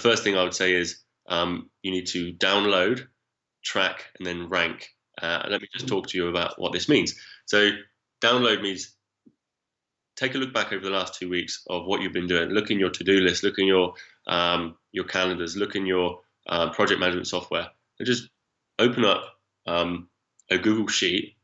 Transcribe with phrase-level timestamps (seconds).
[0.00, 3.06] first thing I would say is um, you need to download,
[3.64, 4.88] track, and then rank.
[5.20, 7.14] Uh, let me just talk to you about what this means.
[7.46, 7.70] So,
[8.22, 8.94] download means
[10.16, 12.50] take a look back over the last two weeks of what you've been doing.
[12.50, 13.42] Look in your to-do list.
[13.42, 13.94] Look in your
[14.26, 15.56] um, your calendars.
[15.56, 17.68] Look in your uh, project management software.
[17.98, 18.28] And just
[18.78, 19.24] open up
[19.66, 20.08] um,
[20.50, 21.36] a Google Sheet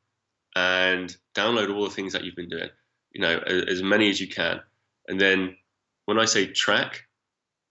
[0.57, 2.69] and download all the things that you've been doing.
[3.13, 4.61] You know, as, as many as you can.
[5.09, 5.57] And then
[6.07, 7.07] when I say track,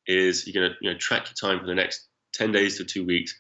[0.07, 2.86] is you're going to you know track your time for the next 10 days to
[2.86, 3.36] two weeks.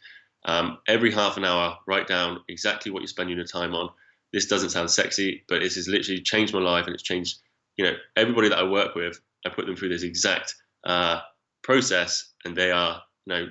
[0.45, 3.89] Um, every half an hour, write down exactly what you're spending your time on.
[4.31, 7.39] This doesn't sound sexy, but this has literally changed my life and it's changed,
[7.77, 9.19] you know, everybody that I work with.
[9.45, 10.55] I put them through this exact
[10.85, 11.19] uh,
[11.63, 13.47] process, and they are, you know,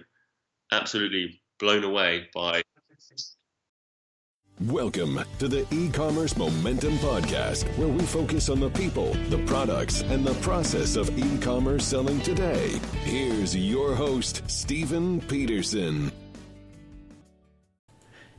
[0.73, 2.62] absolutely blown away by
[4.71, 10.25] Welcome to the e-commerce momentum podcast, where we focus on the people, the products, and
[10.25, 12.79] the process of e-commerce selling today.
[13.03, 16.13] Here's your host, Stephen Peterson.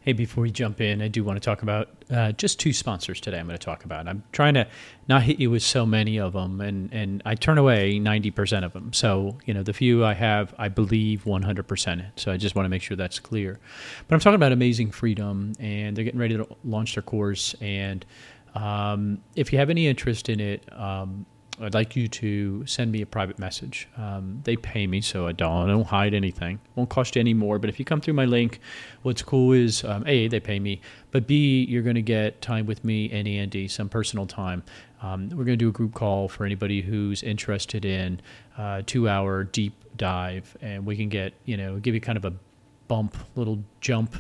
[0.04, 3.22] Hey, before we jump in, I do want to talk about uh, just two sponsors
[3.22, 3.40] today.
[3.40, 4.06] I'm going to talk about.
[4.06, 4.68] I'm trying to
[5.08, 8.74] not hit you with so many of them, and and I turn away 90% of
[8.74, 8.92] them.
[8.92, 12.70] So you know, the few I have, I believe 100% So I just want to
[12.70, 13.62] make sure that's clear.
[14.06, 17.56] But I'm talking about Amazing Freedom, and they're getting ready to launch their course.
[17.62, 18.06] And
[18.56, 21.26] um, if you have any interest in it, um,
[21.62, 23.88] I'd like you to send me a private message.
[23.96, 26.59] Um, they pay me, so I don't, I don't hide anything.
[26.76, 27.59] Won't cost you any more.
[27.59, 28.59] But if you come through my link,
[29.04, 30.81] what's cool is um, a they pay me,
[31.12, 34.64] but b you're going to get time with me and Andy, some personal time.
[35.02, 38.22] Um, we're going to do a group call for anybody who's interested in
[38.58, 42.26] uh, two hour deep dive, and we can get you know give you kind of
[42.26, 42.34] a
[42.88, 44.16] bump, little jump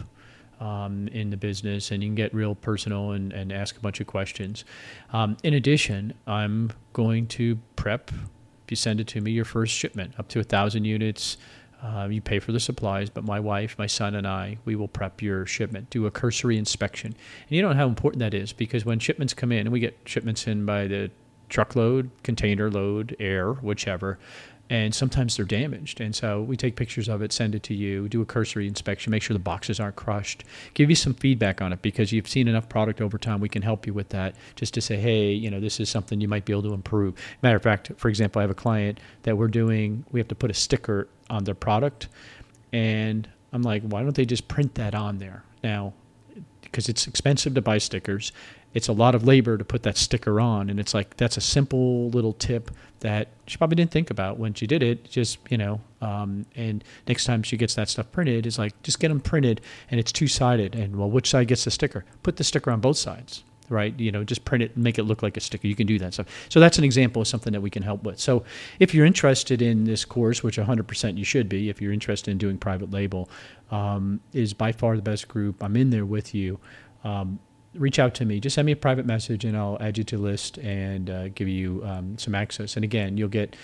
[0.59, 3.99] um, in the business, and you can get real personal and, and ask a bunch
[3.99, 4.65] of questions.
[5.11, 9.73] Um, in addition, I'm going to prep, if you send it to me, your first
[9.73, 11.37] shipment up to a thousand units.
[11.81, 14.87] Uh, you pay for the supplies, but my wife, my son, and I, we will
[14.87, 17.07] prep your shipment, do a cursory inspection.
[17.11, 19.97] And you know how important that is because when shipments come in, and we get
[20.05, 21.11] shipments in by the
[21.49, 24.17] truckload, container load, air, whichever,
[24.69, 25.99] and sometimes they're damaged.
[25.99, 29.11] And so we take pictures of it, send it to you, do a cursory inspection,
[29.11, 30.43] make sure the boxes aren't crushed,
[30.73, 33.39] give you some feedback on it because you've seen enough product over time.
[33.39, 36.21] We can help you with that just to say, hey, you know, this is something
[36.21, 37.15] you might be able to improve.
[37.41, 40.35] Matter of fact, for example, I have a client that we're doing, we have to
[40.35, 42.07] put a sticker on their product.
[42.71, 45.43] And I'm like, why don't they just print that on there?
[45.63, 45.93] Now,
[46.61, 48.31] because it's expensive to buy stickers
[48.73, 51.41] it's a lot of labor to put that sticker on and it's like that's a
[51.41, 52.71] simple little tip
[53.03, 56.83] that she probably didn't think about when she did it just you know um, and
[57.07, 59.59] next time she gets that stuff printed it's like just get them printed
[59.91, 62.05] and it's two-sided and well which side gets the sticker?
[62.23, 63.97] Put the sticker on both sides right?
[63.99, 65.67] You know just print it and make it look like a sticker.
[65.67, 66.27] You can do that stuff.
[66.49, 68.19] So that's an example of something that we can help with.
[68.19, 68.43] So
[68.79, 72.37] if you're interested in this course which 100% you should be if you're interested in
[72.37, 73.29] doing private label
[73.69, 75.61] um, is by far the best group.
[75.61, 76.59] I'm in there with you.
[77.03, 77.39] Um,
[77.75, 78.39] reach out to me.
[78.39, 81.27] Just send me a private message, and I'll add you to the list and uh,
[81.29, 82.75] give you um, some access.
[82.75, 83.55] And again, you'll get.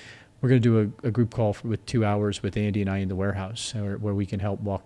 [0.42, 2.90] We're going to do a, a group call for, with two hours with Andy and
[2.90, 4.84] I in the warehouse, where, where, we can help walk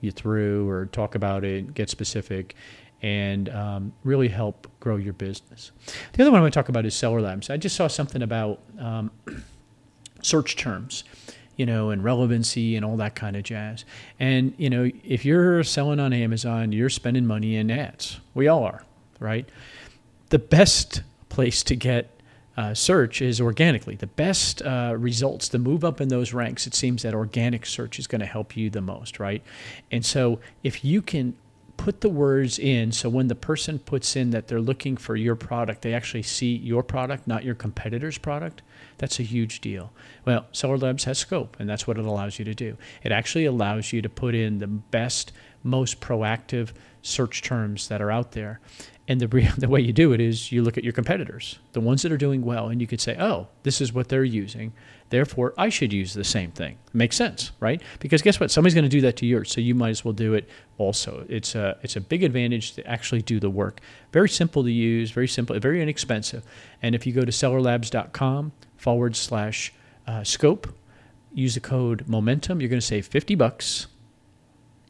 [0.00, 2.56] you through or talk about it, get specific,
[3.00, 5.70] and um, really help grow your business.
[6.12, 7.50] The other one I want to talk about is Seller Labs.
[7.50, 9.12] I just saw something about um,
[10.22, 11.04] search terms
[11.60, 13.84] you know, and relevancy and all that kind of jazz.
[14.18, 18.18] And, you know, if you're selling on Amazon, you're spending money in ads.
[18.32, 18.82] We all are,
[19.18, 19.46] right?
[20.30, 22.18] The best place to get
[22.56, 23.94] uh, search is organically.
[23.94, 27.98] The best uh, results, the move up in those ranks, it seems that organic search
[27.98, 29.42] is going to help you the most, right?
[29.92, 31.36] And so if you can
[31.76, 35.36] put the words in so when the person puts in that they're looking for your
[35.36, 38.62] product, they actually see your product, not your competitor's product,
[39.00, 39.92] that's a huge deal.
[40.26, 42.76] Well, Seller Labs has scope, and that's what it allows you to do.
[43.02, 48.10] It actually allows you to put in the best, most proactive search terms that are
[48.10, 48.60] out there.
[49.08, 49.26] And the,
[49.58, 52.18] the way you do it is you look at your competitors, the ones that are
[52.18, 54.74] doing well, and you could say, oh, this is what they're using.
[55.08, 56.76] Therefore, I should use the same thing.
[56.92, 57.80] makes sense, right?
[58.00, 58.50] Because guess what?
[58.50, 60.46] Somebody's going to do that to yours, so you might as well do it
[60.76, 61.24] also.
[61.28, 63.80] It's a it's a big advantage to actually do the work.
[64.12, 66.44] Very simple to use, very simple, very inexpensive.
[66.80, 69.72] And if you go to sellerlabs.com forward slash
[70.06, 70.74] uh, scope,
[71.34, 73.86] use the code momentum, you're going to save 50 bucks.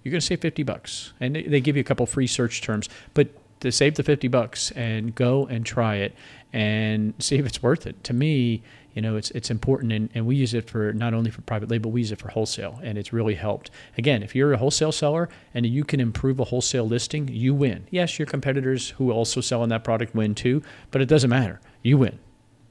[0.02, 2.88] You're going to save 50 bucks, and they give you a couple free search terms,
[3.12, 3.28] but
[3.60, 6.14] to save the 50 bucks and go and try it
[6.52, 8.02] and see if it's worth it.
[8.04, 8.62] To me,
[8.94, 11.68] you know, it's it's important, and, and we use it for not only for private
[11.68, 13.70] label, we use it for wholesale, and it's really helped.
[13.98, 17.86] Again, if you're a wholesale seller and you can improve a wholesale listing, you win.
[17.90, 21.60] Yes, your competitors who also sell on that product win too, but it doesn't matter.
[21.82, 22.18] You win.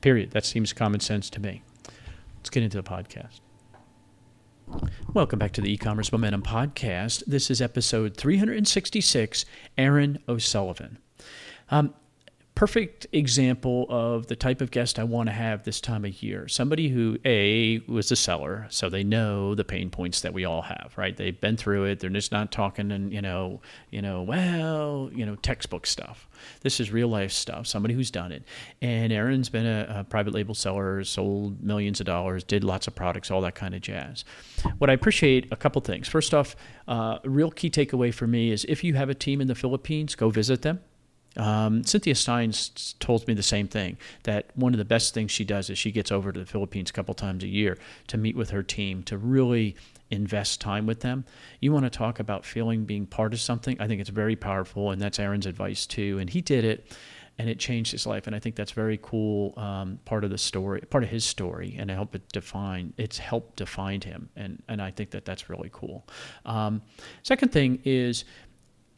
[0.02, 0.32] Period.
[0.32, 1.62] That seems common sense to me.
[2.38, 3.42] Let's get into the podcast.
[5.14, 7.24] Welcome back to the e-commerce momentum podcast.
[7.26, 9.46] This is episode 366.
[9.78, 11.00] Aaron O'Sullivan.
[11.70, 11.94] Um,
[12.60, 16.50] perfect example of the type of guest I want to have this time of year.
[16.50, 20.64] Somebody who a was a seller, so they know the pain points that we all
[20.64, 21.16] have, right?
[21.16, 22.02] They've been through it.
[22.02, 23.62] They're just not talking and you know,
[23.92, 26.28] you know, well, you know, textbook stuff.
[26.60, 27.66] This is real life stuff.
[27.66, 28.44] Somebody who's done it.
[28.82, 32.94] And Aaron's been a, a private label seller, sold millions of dollars, did lots of
[32.94, 34.26] products, all that kind of jazz.
[34.80, 36.10] What I appreciate a couple things.
[36.10, 36.58] First off,
[36.90, 39.56] uh, a real key takeaway for me is if you have a team in the
[39.56, 40.82] Philippines, go visit them
[41.38, 45.46] um, Cynthia Stines told me the same thing that one of the best things she
[45.46, 47.78] does is she gets over to the Philippines a couple times a year
[48.08, 49.76] to meet with her team to really
[50.10, 51.26] invest time with them.
[51.60, 53.80] You want to talk about feeling being part of something?
[53.80, 56.18] I think it's very powerful, and that's Aaron's advice too.
[56.20, 56.92] And he did it,
[57.38, 58.26] and it changed his life.
[58.28, 61.76] And I think that's very cool um, part of the story, part of his story,
[61.78, 62.94] and help it define.
[62.98, 66.08] It's helped define him, and and I think that that's really cool.
[66.46, 66.82] Um,
[67.24, 68.26] second thing is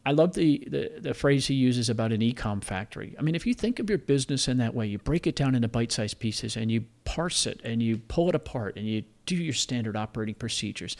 [0.06, 3.16] I love the, the, the, phrase he uses about an e-com factory.
[3.20, 5.54] I mean, if you think of your business in that way, you break it down
[5.54, 9.36] into bite-sized pieces and you parse it and you pull it apart and you do
[9.36, 10.98] your standard operating procedures.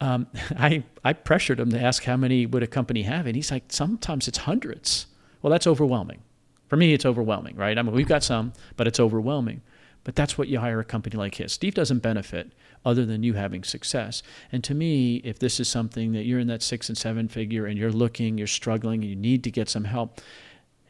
[0.00, 0.26] Um,
[0.58, 3.64] I, I pressured him to ask how many would a company have, and he's like,
[3.68, 5.06] sometimes it's hundreds.
[5.40, 6.22] Well, that's overwhelming.
[6.68, 7.78] For me, it's overwhelming, right?
[7.78, 9.60] I mean, we've got some, but it's overwhelming.
[10.04, 11.52] But that's what you hire a company like his.
[11.52, 12.52] Steve doesn't benefit
[12.84, 14.22] other than you having success.
[14.50, 17.66] And to me, if this is something that you're in that six and seven figure
[17.66, 20.20] and you're looking, you're struggling, you need to get some help,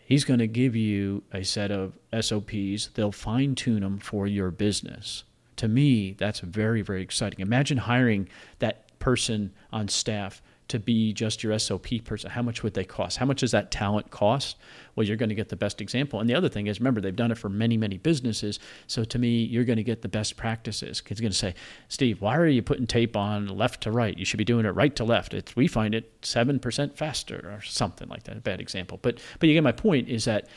[0.06, 2.88] he's going to give you a set of SOPs.
[2.94, 5.24] They'll fine tune them for your business.
[5.56, 7.40] To me, that's very, very exciting.
[7.40, 8.28] Imagine hiring
[8.60, 10.42] that person on staff
[10.72, 13.18] to be just your SOP person, how much would they cost?
[13.18, 14.56] How much does that talent cost?
[14.96, 16.18] Well, you're going to get the best example.
[16.18, 18.58] And the other thing is, remember, they've done it for many, many businesses.
[18.86, 21.02] So to me, you're going to get the best practices.
[21.06, 21.54] He's going to say,
[21.88, 24.16] Steve, why are you putting tape on left to right?
[24.16, 25.34] You should be doing it right to left.
[25.34, 28.38] It's, we find it 7% faster or something like that.
[28.38, 28.98] A bad example.
[29.02, 30.48] But, but you get my point is that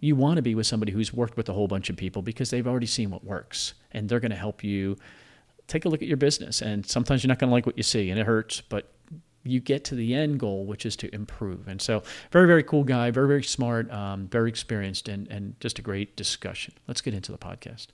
[0.00, 2.50] you want to be with somebody who's worked with a whole bunch of people because
[2.50, 4.96] they've already seen what works and they're going to help you
[5.68, 6.60] take a look at your business.
[6.60, 8.92] And sometimes you're not going to like what you see and it hurts, but
[9.42, 11.68] you get to the end goal, which is to improve.
[11.68, 15.78] And so, very, very cool guy, very, very smart, um, very experienced, and, and just
[15.78, 16.74] a great discussion.
[16.86, 17.88] Let's get into the podcast.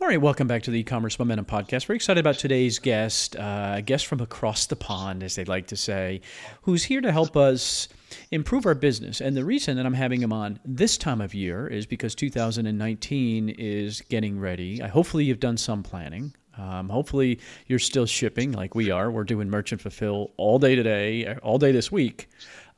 [0.00, 1.86] All right, welcome back to the e-commerce momentum podcast.
[1.86, 5.66] Very excited about today's guest, uh, a guest from across the pond, as they like
[5.68, 6.20] to say,
[6.62, 7.88] who's here to help us
[8.30, 9.20] improve our business.
[9.20, 13.48] And the reason that I'm having him on this time of year is because 2019
[13.48, 14.78] is getting ready.
[14.78, 16.32] hopefully, you've done some planning.
[16.58, 19.10] Um, hopefully, you're still shipping like we are.
[19.10, 22.28] We're doing merchant fulfill all day today, all day this week.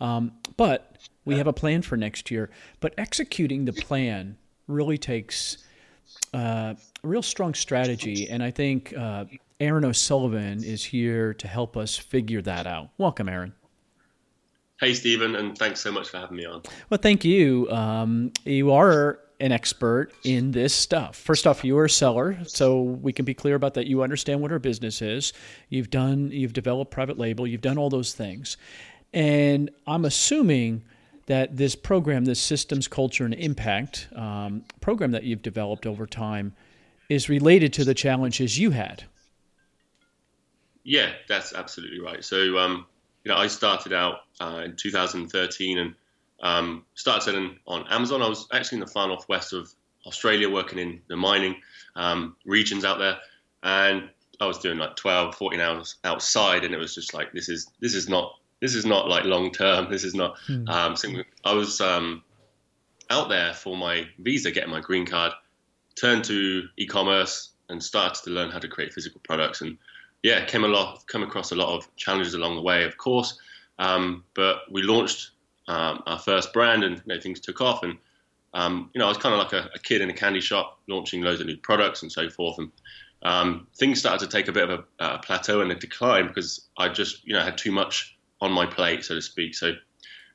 [0.00, 2.50] Um, but we have a plan for next year.
[2.80, 4.36] But executing the plan
[4.66, 5.58] really takes
[6.34, 8.28] uh, a real strong strategy.
[8.28, 9.24] And I think uh,
[9.58, 12.90] Aaron O'Sullivan is here to help us figure that out.
[12.98, 13.52] Welcome, Aaron.
[14.80, 16.62] Hey, Stephen, and thanks so much for having me on.
[16.88, 17.70] Well, thank you.
[17.70, 21.16] Um, you are an expert in this stuff.
[21.16, 23.86] First off, you are a seller, so we can be clear about that.
[23.86, 25.32] You understand what our business is.
[25.68, 28.56] You've done, you've developed private label, you've done all those things.
[29.12, 30.84] And I'm assuming
[31.26, 36.54] that this program, this systems, culture, and impact um, program that you've developed over time,
[37.08, 39.04] is related to the challenges you had.
[40.84, 42.24] Yeah, that's absolutely right.
[42.24, 42.86] So, um,
[43.24, 45.94] you know, I started out uh, in 2013 and
[46.42, 48.22] um, started selling on Amazon.
[48.22, 49.72] I was actually in the far northwest of
[50.06, 51.56] Australia, working in the mining
[51.96, 53.18] um, regions out there,
[53.62, 54.08] and
[54.40, 57.70] I was doing like 12, 14 hours outside, and it was just like this is
[57.80, 59.88] this is not this is not like long term.
[59.90, 60.38] This is not.
[60.46, 60.68] Hmm.
[60.68, 60.96] Um,
[61.44, 62.22] I was um,
[63.10, 65.32] out there for my visa, getting my green card,
[65.94, 69.76] turned to e-commerce and started to learn how to create physical products, and
[70.22, 73.38] yeah, came a lot, come across a lot of challenges along the way, of course.
[73.78, 75.30] Um, but we launched
[75.70, 77.84] um, our first brand, and you know, things took off.
[77.84, 77.96] And
[78.54, 80.80] um, you know, I was kind of like a, a, kid in a candy shop,
[80.88, 82.58] launching loads of new products and so forth.
[82.58, 82.72] And
[83.22, 86.88] um, things started to take a bit of a, plateau and a decline because I
[86.88, 89.54] just you know had too much on my plate, so to speak.
[89.54, 89.74] So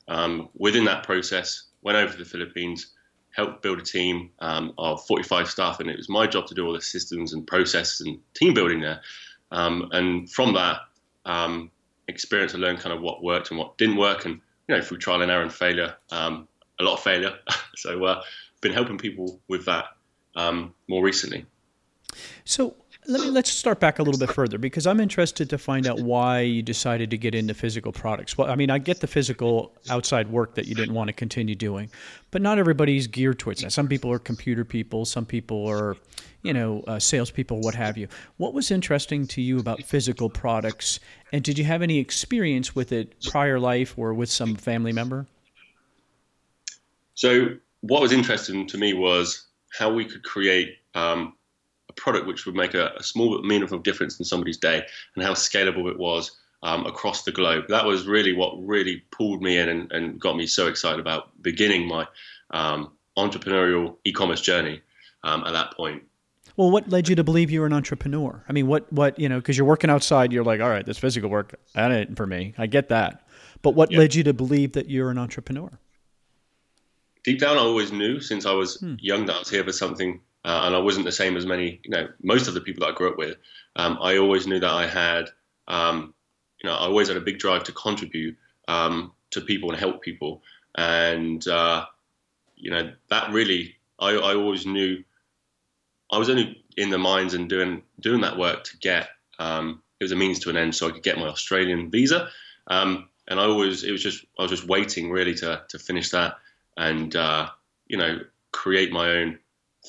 [0.08, 2.94] um, within that process, went over to the Philippines,
[3.30, 6.66] helped build a team um, of 45 staff, and it was my job to do
[6.66, 9.02] all the systems and processes and team building there.
[9.52, 10.78] Um, and from that
[12.08, 14.98] experience, I learned kind of what worked and what didn't work, and you know, through
[14.98, 16.48] trial and error and failure, um,
[16.80, 17.34] a lot of failure.
[17.76, 18.22] so, uh,
[18.60, 19.86] been helping people with that
[20.34, 21.44] um, more recently.
[22.44, 22.76] So,
[23.08, 26.00] let me let's start back a little bit further because I'm interested to find out
[26.00, 28.36] why you decided to get into physical products.
[28.36, 31.54] Well, I mean, I get the physical outside work that you didn't want to continue
[31.54, 31.90] doing,
[32.30, 33.72] but not everybody's geared towards that.
[33.72, 35.96] Some people are computer people, some people are,
[36.42, 38.08] you know, uh, salespeople, what have you.
[38.38, 40.98] What was interesting to you about physical products,
[41.32, 45.26] and did you have any experience with it prior life or with some family member?
[47.14, 49.46] So, what was interesting to me was
[49.78, 51.34] how we could create um,
[51.96, 54.82] product which would make a, a, small but meaningful difference in somebody's day
[55.14, 57.64] and how scalable it was um, across the globe.
[57.68, 61.30] That was really what really pulled me in and, and got me so excited about
[61.42, 62.06] beginning my
[62.50, 64.80] um, entrepreneurial e-commerce journey
[65.24, 66.02] um, at that point.
[66.56, 68.42] Well, what led you to believe you were an entrepreneur?
[68.48, 70.96] I mean, what, what, you know, because you're working outside, you're like, all right, this
[70.96, 72.54] physical work, that ain't for me.
[72.56, 73.26] I get that.
[73.62, 75.78] But what led you to believe that you're an entrepreneur?
[77.24, 78.94] Deep down, I always knew since I was hmm.
[79.00, 81.80] young that I was here for something uh, and I wasn't the same as many,
[81.82, 83.36] you know, most of the people that I grew up with.
[83.74, 85.28] Um, I always knew that I had,
[85.66, 86.14] um,
[86.62, 88.36] you know, I always had a big drive to contribute
[88.68, 90.42] um, to people and help people,
[90.76, 91.86] and uh,
[92.54, 95.02] you know, that really, I, I always knew,
[96.12, 99.08] I was only in the mines and doing doing that work to get.
[99.40, 102.28] Um, it was a means to an end, so I could get my Australian visa.
[102.68, 106.10] Um, and I always, it was just, I was just waiting really to to finish
[106.10, 106.36] that
[106.76, 107.48] and uh,
[107.88, 108.20] you know
[108.52, 109.38] create my own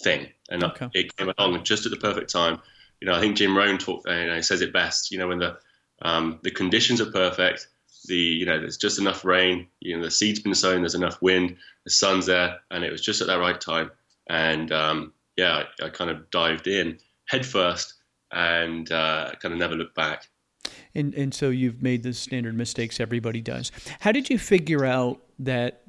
[0.04, 0.90] thing, and okay.
[0.94, 2.60] it came along just at the perfect time.
[3.02, 5.12] You know, I think Jim Rohn talk, you know, says it best.
[5.12, 5.58] You know, when the
[6.02, 7.68] um, the conditions are perfect,
[8.06, 11.22] the you know there's just enough rain, you know the seed's been sown, there's enough
[11.22, 13.92] wind, the sun's there, and it was just at that right time.
[14.30, 17.94] And um, yeah, I, I, kind of dived in head first
[18.32, 20.28] and uh, kind of never looked back.
[20.96, 23.72] And and so you've made the standard mistakes everybody does.
[24.00, 25.84] How did you figure out that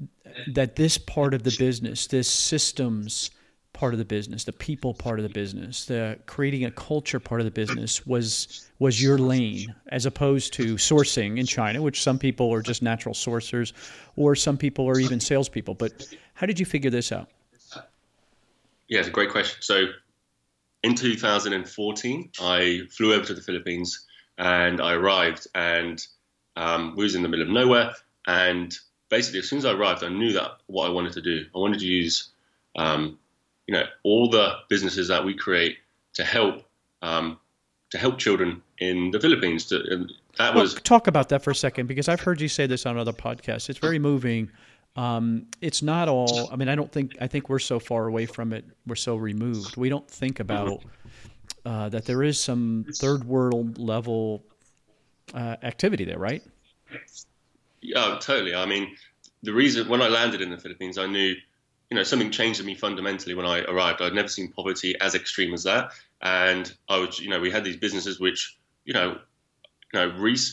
[0.53, 3.31] that this part of the business, this systems
[3.79, 7.41] part of the business, the people part of the business, the creating a culture part
[7.41, 12.19] of the business was was your lane, as opposed to sourcing in China, which some
[12.19, 13.73] people are just natural sourcers,
[14.17, 15.75] or some people are even salespeople.
[15.75, 17.29] But how did you figure this out?
[18.89, 19.59] Yeah, it's a great question.
[19.61, 19.87] So,
[20.83, 24.07] in 2014, I flew over to the Philippines
[24.39, 26.05] and I arrived, and
[26.57, 27.93] um, we was in the middle of nowhere.
[28.27, 28.77] And
[29.09, 31.47] basically, as soon as I arrived, I knew that what I wanted to do.
[31.55, 32.31] I wanted to use
[32.75, 33.19] um,
[33.69, 35.77] you know all the businesses that we create
[36.15, 36.65] to help
[37.03, 37.39] um,
[37.91, 39.67] to help children in the Philippines.
[39.67, 40.07] To,
[40.39, 42.87] that well, was talk about that for a second because I've heard you say this
[42.87, 43.69] on other podcasts.
[43.69, 44.51] It's very moving.
[44.97, 46.49] Um, it's not all.
[46.51, 47.17] I mean, I don't think.
[47.21, 48.65] I think we're so far away from it.
[48.87, 49.77] We're so removed.
[49.77, 50.83] We don't think about
[51.65, 54.43] uh, that there is some third world level
[55.35, 56.43] uh, activity there, right?
[57.83, 58.55] Yeah, totally.
[58.55, 58.97] I mean,
[59.43, 61.35] the reason when I landed in the Philippines, I knew
[61.91, 64.03] you know, something changed in me fundamentally when I arrived.
[64.03, 67.65] I'd never seen poverty as extreme as that, and I would, you know, we had
[67.65, 69.19] these businesses which, you know,
[69.93, 70.09] you know,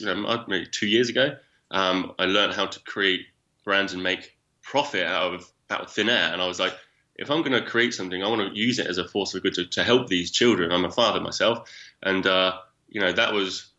[0.06, 1.36] know, maybe two years ago,
[1.72, 3.22] um, I learned how to create
[3.66, 6.74] brands and make profit out of out of thin air, and I was like,
[7.16, 9.44] if I'm going to create something, I want to use it as a force of
[9.44, 10.72] good to, to help these children.
[10.72, 11.70] I'm a father myself,
[12.02, 13.72] and uh, you know, that was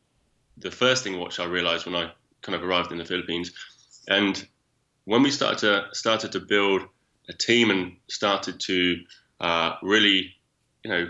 [0.58, 2.10] the first thing which I realized when I
[2.42, 3.52] kind of arrived in the Philippines,
[4.08, 4.46] and
[5.04, 6.82] when we started to started to build
[7.28, 9.00] a team and started to
[9.40, 10.34] uh, really,
[10.84, 11.08] you know,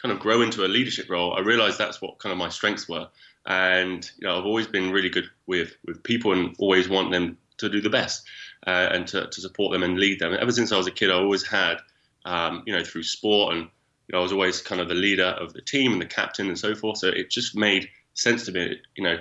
[0.00, 2.88] kind of grow into a leadership role, I realized that's what kind of my strengths
[2.88, 3.08] were.
[3.46, 7.38] And you know, I've always been really good with with people and always want them
[7.58, 8.26] to do the best
[8.66, 10.32] uh, and to, to support them and lead them.
[10.32, 11.78] And ever since I was a kid, I always had,
[12.24, 15.24] um, you know, through sport and you know, I was always kind of the leader
[15.24, 16.98] of the team and the captain and so forth.
[16.98, 18.80] So it just made sense to me.
[18.96, 19.18] You know,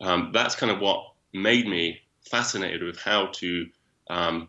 [0.00, 3.66] um, that's kind of what made me fascinated with how to
[4.08, 4.48] um,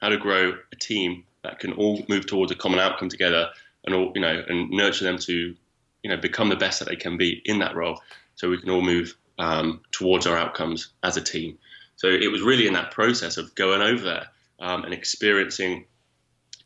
[0.00, 3.50] how to grow a team that can all move towards a common outcome together
[3.84, 5.54] and all you know and nurture them to
[6.02, 8.00] you know become the best that they can be in that role.
[8.34, 11.58] So we can all move um, towards our outcomes as a team.
[11.96, 14.26] So it was really in that process of going over there
[14.58, 15.84] um, and experiencing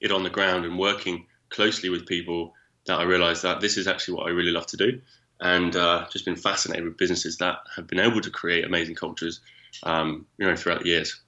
[0.00, 2.54] it on the ground and working closely with people
[2.86, 5.00] that I realized that this is actually what I really love to do.
[5.40, 9.40] And uh, just been fascinated with businesses that have been able to create amazing cultures
[9.82, 11.20] um, you know throughout the years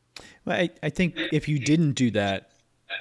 [0.46, 2.50] well, I, I think if you didn't do that,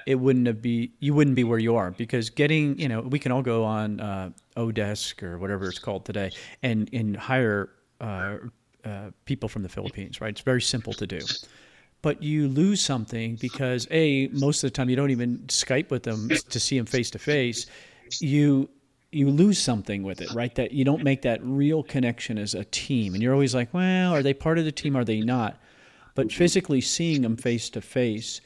[0.05, 3.19] it wouldn't have be you wouldn't be where you are because getting you know we
[3.19, 6.31] can all go on uh, Odesk or whatever it's called today
[6.63, 7.69] and and hire
[8.01, 8.37] uh,
[8.83, 10.29] uh, people from the Philippines, right?
[10.29, 11.19] It's very simple to do,
[12.01, 16.03] but you lose something because a most of the time you don't even Skype with
[16.03, 17.67] them to see them face to face.
[18.19, 18.69] You
[19.11, 20.53] you lose something with it, right?
[20.55, 24.13] That you don't make that real connection as a team, and you're always like, well,
[24.13, 24.95] are they part of the team?
[24.95, 25.59] Are they not?
[26.15, 28.41] But physically seeing them face to face,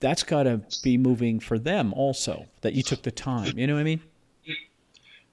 [0.00, 2.46] that's got to be moving for them also.
[2.62, 3.56] That you took the time.
[3.56, 4.00] You know what I mean?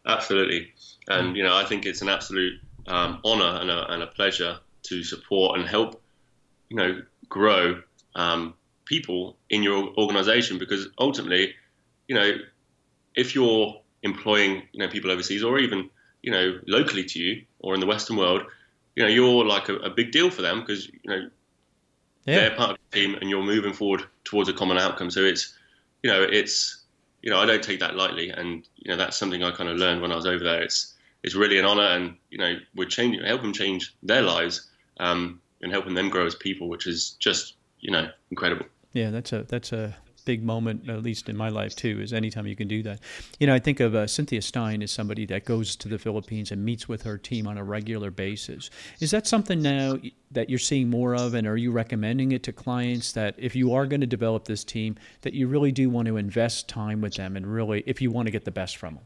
[0.06, 0.72] Absolutely,
[1.08, 4.60] and you know, I think it's an absolute um, honor and a, and a, pleasure
[4.84, 6.00] to support and help,
[6.70, 7.82] you know, grow
[8.14, 8.54] um,
[8.86, 11.56] people in your organization because ultimately,
[12.08, 12.38] you know,
[13.16, 15.90] if you're employing you know people overseas or even
[16.22, 18.44] you know locally to you or in the Western world,
[18.96, 21.30] you know, you're like a, a big deal for them because you know
[22.26, 22.36] yeah.
[22.36, 25.10] they're part of the team and you're moving forward towards a common outcome.
[25.10, 25.54] So it's
[26.04, 26.84] you know it's
[27.22, 29.78] you know I don't take that lightly, and you know that's something I kind of
[29.78, 30.62] learned when I was over there.
[30.62, 35.42] It's it's really an honor, and you know we're changing, helping change their lives, um,
[35.62, 38.66] and helping them grow as people, which is just you know incredible.
[38.94, 42.48] Yeah, that's a that's a big moment, at least in my life too, is anytime
[42.48, 43.00] you can do that.
[43.40, 46.52] You know, I think of uh, Cynthia Stine as somebody that goes to the Philippines
[46.52, 48.70] and meets with her team on a regular basis.
[49.00, 50.00] Is that something now
[50.32, 53.74] that you're seeing more of, and are you recommending it to clients that if you
[53.74, 57.16] are going to develop this team, that you really do want to invest time with
[57.16, 59.04] them and really, if you want to get the best from them?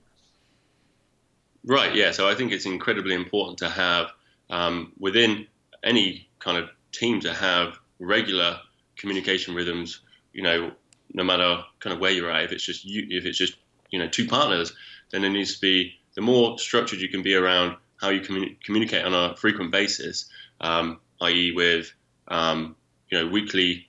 [1.66, 1.94] Right.
[1.94, 2.12] Yeah.
[2.12, 4.08] So I think it's incredibly important to have
[4.50, 5.46] um, within
[5.84, 8.60] any kind of team to have regular
[8.96, 10.02] communication rhythms.
[10.34, 10.72] You know,
[11.14, 12.44] no matter kind of where you're at.
[12.44, 13.56] If it's just you, if it's just
[13.90, 14.74] you know two partners,
[15.12, 18.56] then there needs to be the more structured you can be around how you commun-
[18.64, 20.30] communicate on a frequent basis,
[20.62, 21.92] um, i.e., with
[22.28, 22.76] um,
[23.10, 23.88] you know weekly,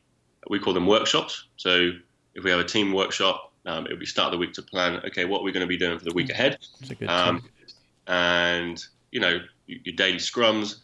[0.48, 1.44] we call them workshops.
[1.56, 1.92] So
[2.34, 5.00] if we have a team workshop, um, it'll be start of the week to plan.
[5.06, 6.32] Okay, what we're going to be doing for the week hmm.
[6.32, 6.58] ahead,
[7.06, 7.42] um,
[8.06, 10.76] and you know your daily scrums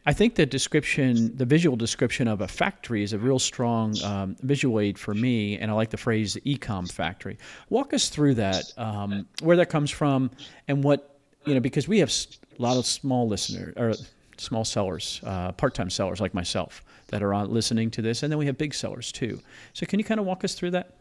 [0.08, 4.36] I think the description, the visual description of a factory is a real strong um,
[4.40, 7.38] visual aid for me, and I like the phrase "ecom factory."
[7.70, 10.30] Walk us through that, um, where that comes from,
[10.68, 13.94] and what you know, because we have a lot of small listeners or
[14.38, 18.38] small sellers, uh, part-time sellers like myself that are on listening to this, and then
[18.38, 19.40] we have big sellers too.
[19.72, 20.96] So, can you kind of walk us through that?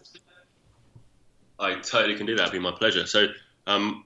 [1.60, 2.44] I totally can do that.
[2.44, 3.06] It'd be my pleasure.
[3.06, 3.28] So,
[3.68, 4.05] um,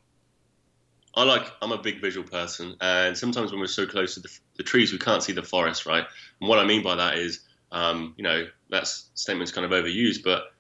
[1.16, 4.30] I like I'm a big visual person, and sometimes when we're so close to the,
[4.58, 6.06] the trees, we can't see the forest, right?
[6.40, 7.42] And what I mean by that is,
[7.72, 10.54] um, you know, that statement's kind of overused, but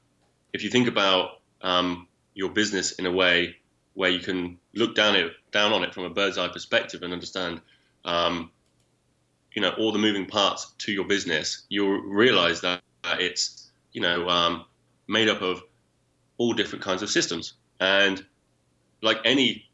[0.53, 3.55] if you think about um, your business in a way
[3.93, 7.13] where you can look down it down on it from a bird's eye perspective and
[7.13, 7.61] understand,
[8.05, 8.51] um,
[9.53, 14.27] you know, all the moving parts to your business, you'll realize that, it's you know
[14.29, 14.65] um,
[15.07, 15.63] made up of
[16.37, 18.23] all different kinds of systems, and
[19.01, 19.68] like any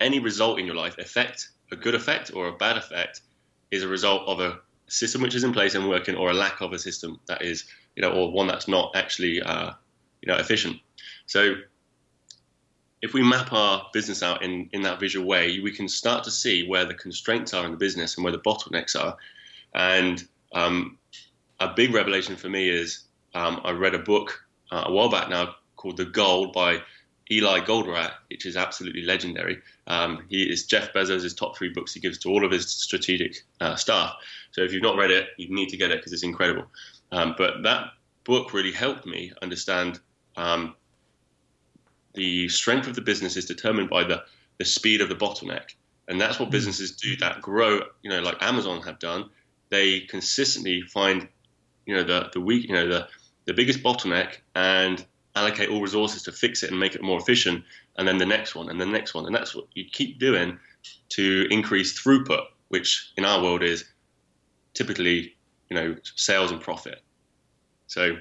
[0.00, 3.22] any result in your life, effect, a good effect or a bad effect,
[3.70, 6.60] is a result of a system which is in place and working, or a lack
[6.60, 7.64] of a system that is,
[7.96, 9.72] you know, or one that's not actually, uh,
[10.22, 10.76] you know, efficient.
[11.26, 11.54] So,
[13.02, 16.30] if we map our business out in in that visual way, we can start to
[16.30, 19.16] see where the constraints are in the business and where the bottlenecks are.
[19.74, 20.98] And um,
[21.60, 23.04] a big revelation for me is
[23.34, 26.82] um, I read a book uh, a while back now called The Goal by
[27.30, 29.58] Eli Goldratt, which is absolutely legendary.
[29.86, 33.42] Um, he is Jeff Bezos' top three books he gives to all of his strategic
[33.60, 34.14] uh, staff.
[34.52, 36.66] So if you've not read it, you need to get it because it's incredible.
[37.10, 37.90] Um, but that
[38.24, 40.00] book really helped me understand
[40.36, 40.76] um,
[42.14, 44.22] the strength of the business is determined by the,
[44.58, 45.74] the speed of the bottleneck.
[46.08, 46.52] And that's what hmm.
[46.52, 49.30] businesses do that grow, you know, like Amazon have done.
[49.70, 51.28] They consistently find,
[51.86, 53.08] you know, the, the weak, you know, the,
[53.46, 55.04] the biggest bottleneck and
[55.36, 57.62] allocate all resources to fix it and make it more efficient,
[57.96, 60.58] and then the next one, and the next one, and that's what you keep doing
[61.10, 63.84] to increase throughput, which in our world is
[64.74, 65.36] typically,
[65.68, 67.00] you know, sales and profit.
[67.86, 68.16] So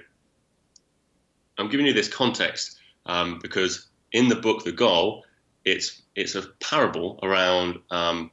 [1.58, 5.24] I'm giving you this context um, because in the book, The Goal,
[5.64, 8.32] it's it's a parable around um,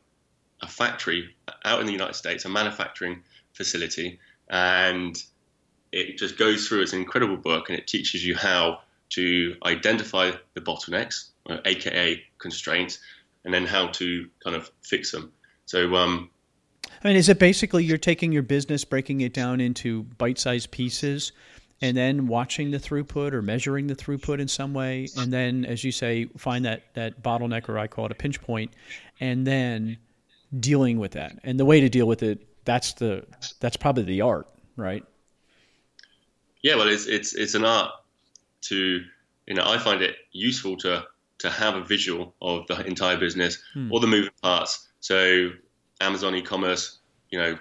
[0.61, 3.23] a factory out in the United States, a manufacturing
[3.55, 4.19] facility,
[4.51, 5.23] and
[5.93, 6.83] it just goes through.
[6.83, 11.31] It's an incredible book, and it teaches you how to identify the bottlenecks,
[11.67, 12.99] aka constraints,
[13.45, 15.33] and then how to kind of fix them.
[15.67, 16.31] So, um,
[17.05, 21.33] I mean, is it basically you're taking your business, breaking it down into bite-sized pieces,
[21.81, 25.85] and then watching the throughput or measuring the throughput in some way, and then, as
[25.85, 28.73] you say, find that that bottleneck, or I call it a pinch point,
[29.21, 29.99] and then
[30.59, 31.39] dealing with that.
[31.45, 33.27] And the way to deal with it, that's the
[33.61, 35.05] that's probably the art, right?
[36.63, 37.91] Yeah, well, it's it's it's an art
[38.63, 39.03] to
[39.47, 41.05] you know I find it useful to
[41.39, 43.91] to have a visual of the entire business, hmm.
[43.93, 44.89] all the moving parts.
[45.01, 45.51] So
[46.01, 46.99] Amazon e-commerce,
[47.31, 47.59] you know,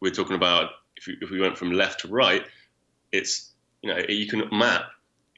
[0.00, 2.44] we're talking about if, if we went from left to right,
[3.12, 4.84] it's you know you can map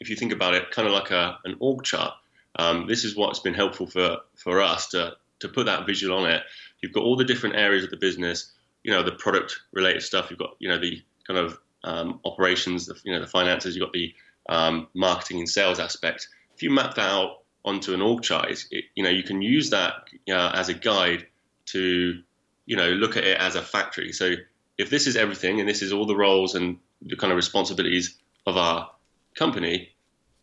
[0.00, 2.14] if you think about it, kind of like a an org chart.
[2.58, 6.28] Um, this is what's been helpful for for us to to put that visual on
[6.28, 6.42] it.
[6.80, 10.30] You've got all the different areas of the business, you know, the product related stuff.
[10.30, 13.74] You've got you know the kind of um, operations, the, you know, the finances.
[13.74, 14.14] You've got the
[14.48, 16.28] um, marketing and sales aspect.
[16.54, 19.70] If you map that out onto an org chart, it, you know, you can use
[19.70, 19.94] that
[20.30, 21.26] uh, as a guide
[21.66, 22.20] to,
[22.66, 24.12] you know, look at it as a factory.
[24.12, 24.34] So
[24.76, 28.18] if this is everything and this is all the roles and the kind of responsibilities
[28.46, 28.90] of our
[29.34, 29.90] company,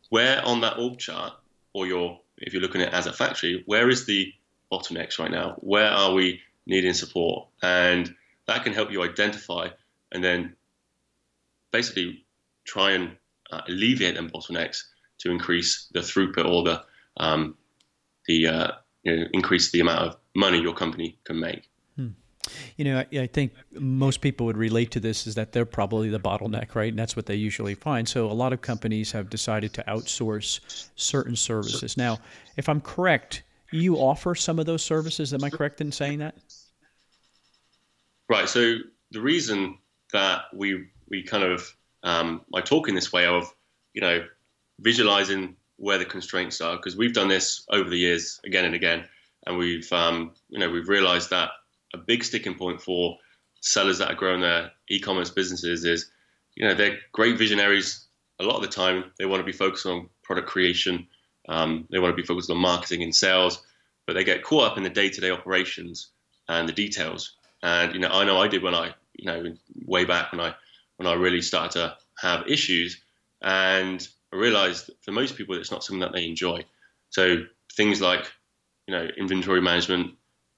[0.10, 1.34] where on that org chart,
[1.74, 4.34] or your, if you're looking at it as a factory, where is the
[4.72, 5.56] bottlenecks right now?
[5.60, 7.48] Where are we needing support?
[7.62, 8.16] And
[8.48, 9.70] that can help you identify
[10.12, 10.56] and then
[11.76, 12.26] basically
[12.66, 13.18] try and
[13.52, 14.80] uh, alleviate them bottlenecks
[15.20, 16.84] to increase the throughput or the
[17.18, 17.56] um,
[18.28, 18.72] the uh,
[19.04, 21.70] you know, increase the amount of money your company can make.
[21.96, 22.10] Hmm.
[22.78, 26.10] You know, I, I, think most people would relate to this is that they're probably
[26.10, 26.90] the bottleneck, right?
[26.90, 28.08] And that's what they usually find.
[28.08, 30.60] So a lot of companies have decided to outsource
[30.96, 31.96] certain services.
[31.96, 32.18] Now,
[32.58, 35.34] if I'm correct, you offer some of those services.
[35.34, 36.36] Am I correct in saying that?
[38.30, 38.50] Right.
[38.50, 38.78] So
[39.12, 39.78] the reason
[40.12, 43.52] that we we kind of um, I talk in this way of
[43.94, 44.26] you know
[44.80, 49.06] visualizing where the constraints are because we've done this over the years again and again,
[49.46, 51.50] and we've um, you know we've realized that
[51.94, 53.18] a big sticking point for
[53.62, 56.12] sellers that are growing their e-commerce businesses is
[56.56, 58.06] you know they're great visionaries.
[58.40, 61.08] A lot of the time, they want to be focused on product creation.
[61.48, 63.64] Um, they want to be focused on marketing and sales,
[64.06, 66.10] but they get caught up in the day-to-day operations
[66.50, 67.36] and the details.
[67.64, 70.56] And you know, I know I did when I, you know, way back when I
[70.98, 73.02] when I really started to have issues,
[73.42, 76.66] and I realized for most people it's not something that they enjoy.
[77.10, 78.32] So things like
[78.88, 80.14] you know inventory management,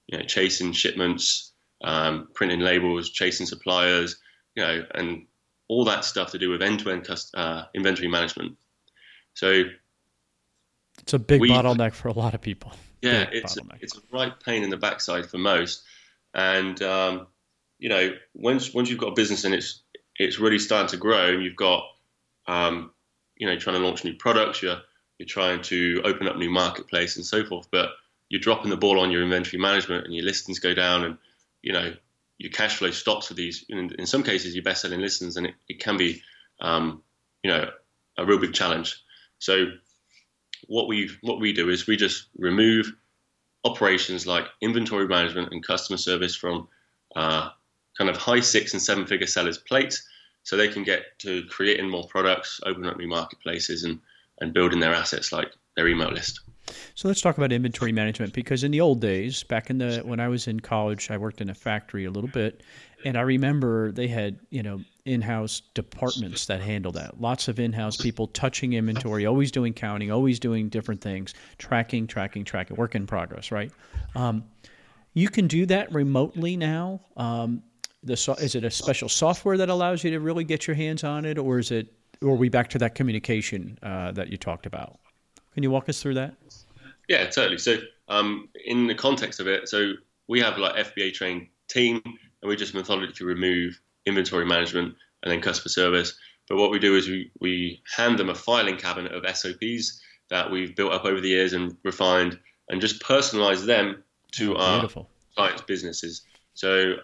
[0.07, 4.17] you know chasing shipments, um, printing labels, chasing suppliers,
[4.55, 5.25] you know, and
[5.67, 8.57] all that stuff to do with end-to-end uh, inventory management.
[9.33, 9.63] So
[10.99, 12.71] it's a big we, bottleneck for a lot of people.
[13.01, 15.83] Yeah, big it's a, it's a right pain in the backside for most,
[16.33, 17.27] and um,
[17.79, 19.83] you know once once you've got a business and it's
[20.17, 21.83] it's really starting to grow, and you've got
[22.47, 22.91] um,
[23.35, 24.81] you know trying to launch new products, you're
[25.17, 27.89] you're trying to open up new marketplace and so forth, but
[28.29, 31.17] you're dropping the ball on your inventory management, and your listings go down, and
[31.61, 31.93] you know
[32.37, 33.65] your cash flow stops for these.
[33.69, 36.21] In, in some cases, your best-selling listings, and it, it can be
[36.61, 37.01] um,
[37.43, 37.69] you know
[38.17, 39.01] a real big challenge.
[39.39, 39.67] So
[40.67, 42.91] what we what we do is we just remove
[43.63, 46.67] operations like inventory management and customer service from
[47.15, 47.49] uh,
[47.97, 50.07] kind of high six and seven figure sellers' plates
[50.43, 53.99] so they can get to creating more products, opening up new marketplaces, and,
[54.39, 56.39] and building their assets like their email list.
[56.95, 60.19] So let's talk about inventory management because in the old days, back in the when
[60.19, 62.63] I was in college, I worked in a factory a little bit,
[63.05, 67.21] and I remember they had you know in-house departments that handle that.
[67.21, 72.43] Lots of in-house people touching inventory, always doing counting, always doing different things, tracking, tracking,
[72.43, 73.71] tracking, work in progress, right?
[74.15, 74.43] Um,
[75.13, 77.01] you can do that remotely now.
[77.15, 77.63] Um,
[78.03, 81.25] the is it a special software that allows you to really get your hands on
[81.25, 84.65] it, or is it, or are we back to that communication uh, that you talked
[84.65, 84.99] about?
[85.53, 86.35] Can you walk us through that?
[87.07, 87.57] Yeah, totally.
[87.57, 87.77] So,
[88.09, 89.93] um, in the context of it, so
[90.27, 95.41] we have like FBA trained team, and we just methodically remove inventory management and then
[95.41, 96.17] customer service.
[96.47, 100.49] But what we do is we, we hand them a filing cabinet of SOPs that
[100.49, 105.05] we've built up over the years and refined, and just personalize them to oh, our
[105.35, 106.21] clients' businesses.
[106.53, 106.95] So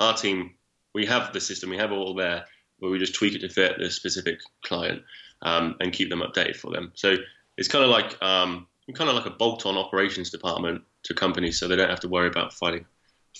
[0.00, 0.54] our team,
[0.94, 2.44] we have the system, we have it all there,
[2.80, 5.02] but we just tweak it to fit the specific client
[5.42, 6.92] um, and keep them updated for them.
[6.94, 7.16] So
[7.56, 11.68] it's kind of like um, kind of like a bolt-on operations department to companies, so
[11.68, 12.84] they don't have to worry about finding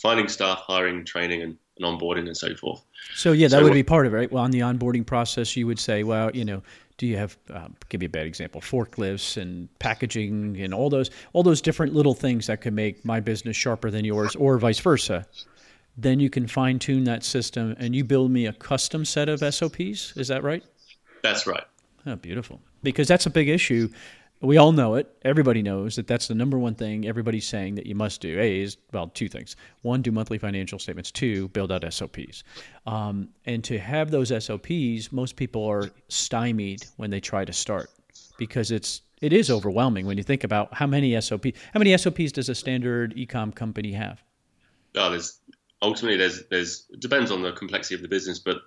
[0.01, 2.85] finding staff, hiring, training, and and onboarding and so forth.
[3.15, 4.33] So yeah, that so, would be part of it, right?
[4.33, 6.63] Well, on the onboarding process, you would say, well, you know,
[6.97, 11.11] do you have um, give you a bad example forklifts and packaging and all those
[11.33, 14.79] all those different little things that could make my business sharper than yours or vice
[14.79, 15.27] versa
[15.97, 19.41] then you can fine tune that system and you build me a custom set of
[19.55, 20.65] SOPs is that right
[21.23, 21.65] that's right
[22.07, 23.89] oh beautiful because that's a big issue
[24.45, 25.11] we all know it.
[25.23, 28.39] Everybody knows that that's the number one thing everybody's saying that you must do.
[28.39, 29.57] A is, well, two things.
[29.83, 31.11] One, do monthly financial statements.
[31.11, 32.45] Two, build out SOPs.
[32.87, 37.91] Um, and to have those SOPs, most people are stymied when they try to start
[38.39, 42.33] because it's it is overwhelming when you think about how many SOP how many SOPs
[42.33, 44.23] does a standard ecom company have?
[44.97, 45.41] Oh, there's
[45.85, 48.59] ultimately there's there's it depends on the complexity of the business, but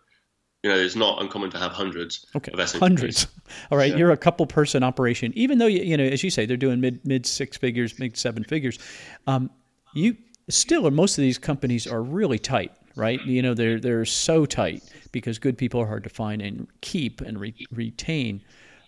[0.63, 2.51] you know, it's not uncommon to have hundreds okay.
[2.79, 3.27] Hundreds.
[3.71, 3.97] All right, yeah.
[3.97, 5.31] you're a couple person operation.
[5.35, 8.17] Even though you, you know, as you say, they're doing mid mid six figures, mid
[8.17, 8.79] seven figures.
[9.27, 9.49] Um,
[9.93, 10.17] you
[10.49, 13.23] still, most of these companies are really tight, right?
[13.25, 17.21] You know, they're they're so tight because good people are hard to find and keep
[17.21, 18.43] and re- retain.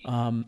[0.06, 0.46] Um,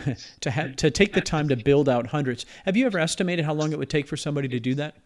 [0.40, 2.46] to have to take the time to build out hundreds.
[2.64, 4.96] Have you ever estimated how long it would take for somebody to do that?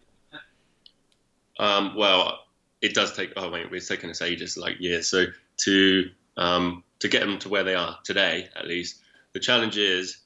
[1.59, 2.39] Um, well,
[2.81, 3.33] it does take.
[3.35, 5.07] Oh wait, it's taken us ages, like years.
[5.07, 5.25] So
[5.63, 9.01] to um, to get them to where they are today, at least.
[9.33, 10.17] The challenge is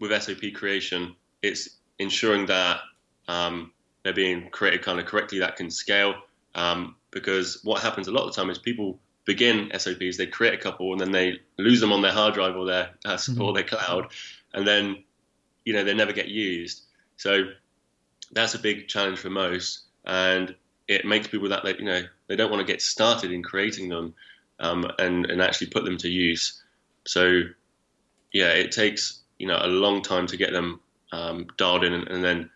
[0.00, 2.80] with SOP creation, it's ensuring that
[3.26, 3.72] um,
[4.02, 6.14] they're being created kind of correctly that can scale.
[6.54, 10.54] Um, because what happens a lot of the time is people begin SOPs, they create
[10.54, 13.40] a couple, and then they lose them on their hard drive or their uh, mm-hmm.
[13.40, 14.08] or their cloud,
[14.54, 15.04] and then
[15.64, 16.82] you know they never get used.
[17.16, 17.44] So
[18.32, 20.54] that's a big challenge for most, and
[20.86, 23.88] it makes people that they, you know they don't want to get started in creating
[23.88, 24.14] them
[24.60, 26.62] um, and and actually put them to use.
[27.06, 27.42] So
[28.32, 30.80] yeah, it takes you know a long time to get them
[31.12, 32.50] um, dialed in, and, and, then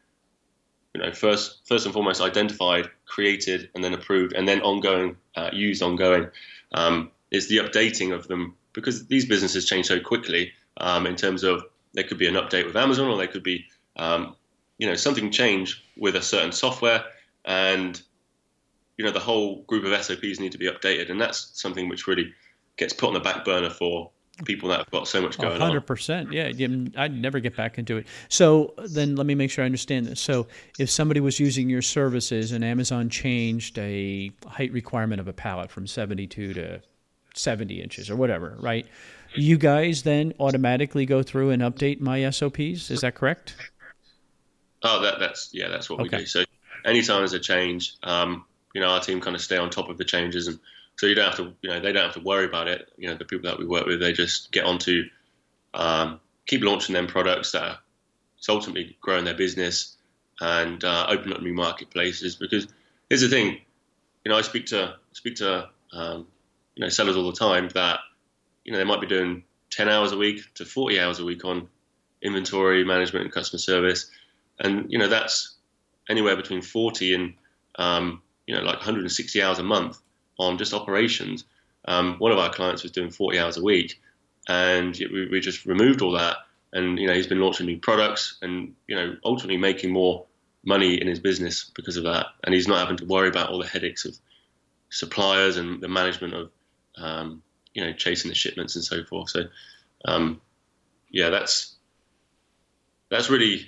[0.95, 5.51] you know first first and foremost identified, created, and then approved, and then ongoing uh,
[5.53, 6.29] used ongoing.
[6.75, 11.43] Um, is the updating of them because these businesses change so quickly um, in terms
[11.43, 13.65] of there could be an update with Amazon or there could be
[13.97, 14.37] um,
[14.83, 17.05] you know something change with a certain software
[17.45, 18.03] and
[18.99, 22.09] you know the whole group of SOPs need to be updated, and that's something which
[22.09, 22.35] really
[22.77, 24.11] gets put on the back burner for
[24.45, 25.81] people that have got so much going 100%, on.
[25.81, 26.33] 100%.
[26.33, 28.07] Yeah, I'd never get back into it.
[28.29, 30.21] So then let me make sure I understand this.
[30.21, 30.49] So
[30.81, 35.71] if somebody was using your services and Amazon changed a height requirement of a pallet
[35.71, 36.81] from 72 to
[37.35, 38.87] 70 inches or whatever, right?
[39.35, 42.91] You guys then automatically go through and update my SOPs.
[42.91, 43.55] Is that correct?
[44.83, 46.17] Oh, that, that's yeah, that's what okay.
[46.17, 46.27] we do.
[46.27, 46.45] So
[46.85, 49.99] anytime there's a change, um, you know, our team kind of stay on top of
[49.99, 50.59] the changes, and
[50.97, 52.91] so you don't have to, you know, they don't have to worry about it.
[52.97, 55.05] You know, the people that we work with, they just get on to
[55.75, 57.79] um, keep launching them products that are
[58.49, 59.97] ultimately growing their business
[60.41, 62.37] and uh, open up new marketplaces.
[62.37, 62.67] Because
[63.09, 63.59] here's the thing,
[64.25, 66.27] you know, I speak to speak to um,
[66.75, 68.01] you know sellers all the time that
[68.65, 71.45] you know they might be doing 10 hours a week to 40 hours a week
[71.45, 71.69] on
[72.23, 74.11] inventory management and customer service,
[74.63, 75.57] and you know that's
[76.09, 77.35] anywhere between 40 and
[77.77, 79.99] um, you know, like 160 hours a month
[80.39, 81.45] on just operations.
[81.87, 84.01] Um, one of our clients was doing 40 hours a week,
[84.49, 86.37] and we, we just removed all that.
[86.73, 90.27] And you know, he's been launching new products, and you know, ultimately making more
[90.65, 92.27] money in his business because of that.
[92.45, 94.17] And he's not having to worry about all the headaches of
[94.91, 96.51] suppliers and the management of,
[96.97, 97.43] um,
[97.75, 99.31] you know, chasing the shipments and so forth.
[99.31, 99.45] So,
[100.05, 100.41] um,
[101.11, 101.75] yeah, that's
[103.11, 103.67] that's really,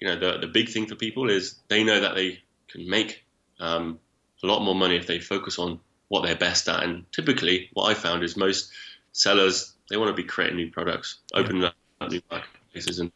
[0.00, 3.24] you know, the the big thing for people is they know that they can make
[3.60, 3.98] um,
[4.42, 6.82] a lot more money if they focus on what they're best at.
[6.82, 8.70] And typically, what I found is most
[9.12, 11.70] sellers they want to be creating new products, opening yeah.
[12.00, 13.10] up new marketplaces, and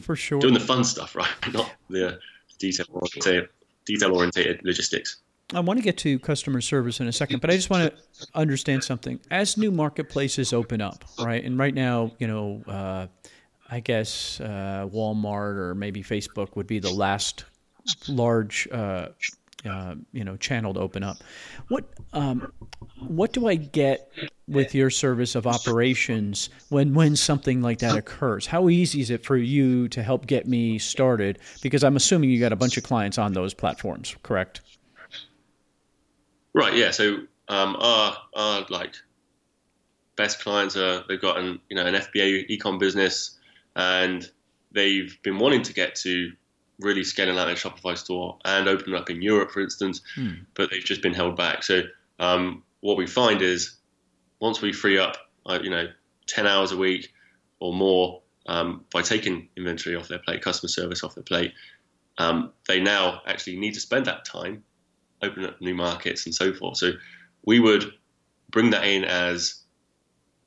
[0.00, 1.28] for sure doing the fun stuff, right?
[1.52, 2.18] Not the
[2.58, 3.48] detail oriented,
[3.84, 5.18] detail oriented logistics.
[5.52, 8.26] I want to get to customer service in a second, but I just want to
[8.34, 9.18] understand something.
[9.32, 11.44] As new marketplaces open up, right?
[11.44, 13.06] And right now, you know, uh,
[13.70, 17.44] I guess uh, Walmart or maybe Facebook would be the last
[18.08, 19.08] large uh,
[19.64, 21.18] uh, you know channel to open up.
[21.68, 22.52] What um,
[22.98, 24.10] what do I get
[24.48, 28.46] with your service of operations when when something like that occurs?
[28.46, 31.38] How easy is it for you to help get me started?
[31.62, 34.62] Because I'm assuming you got a bunch of clients on those platforms, correct?
[36.54, 36.74] Right.
[36.74, 36.90] Yeah.
[36.90, 38.94] So um, our our like
[40.16, 43.38] best clients are they've got an you know an FBA ecom business
[43.80, 44.30] and
[44.72, 46.32] they've been wanting to get to
[46.78, 50.32] really scaling out their Shopify store and opening up in Europe, for instance, hmm.
[50.54, 51.62] but they've just been held back.
[51.62, 51.82] So
[52.18, 53.76] um, what we find is
[54.38, 55.16] once we free up,
[55.46, 55.86] uh, you know,
[56.26, 57.10] 10 hours a week
[57.58, 61.52] or more um, by taking inventory off their plate, customer service off their plate,
[62.18, 64.62] um, they now actually need to spend that time
[65.22, 66.76] opening up new markets and so forth.
[66.76, 66.92] So
[67.46, 67.92] we would
[68.50, 69.62] bring that in as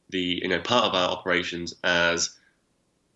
[0.09, 2.37] the you know part of our operations as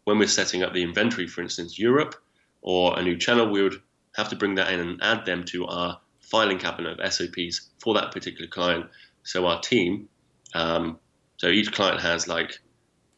[0.08, 2.16] when we're setting up the inventory, for instance, Europe
[2.62, 3.82] or a new channel, we would
[4.16, 7.94] have to bring that in and add them to our filing cabinet of SOPs for
[7.94, 8.86] that particular client.
[9.24, 10.08] So our team,
[10.54, 10.98] um,
[11.36, 12.58] so each client has like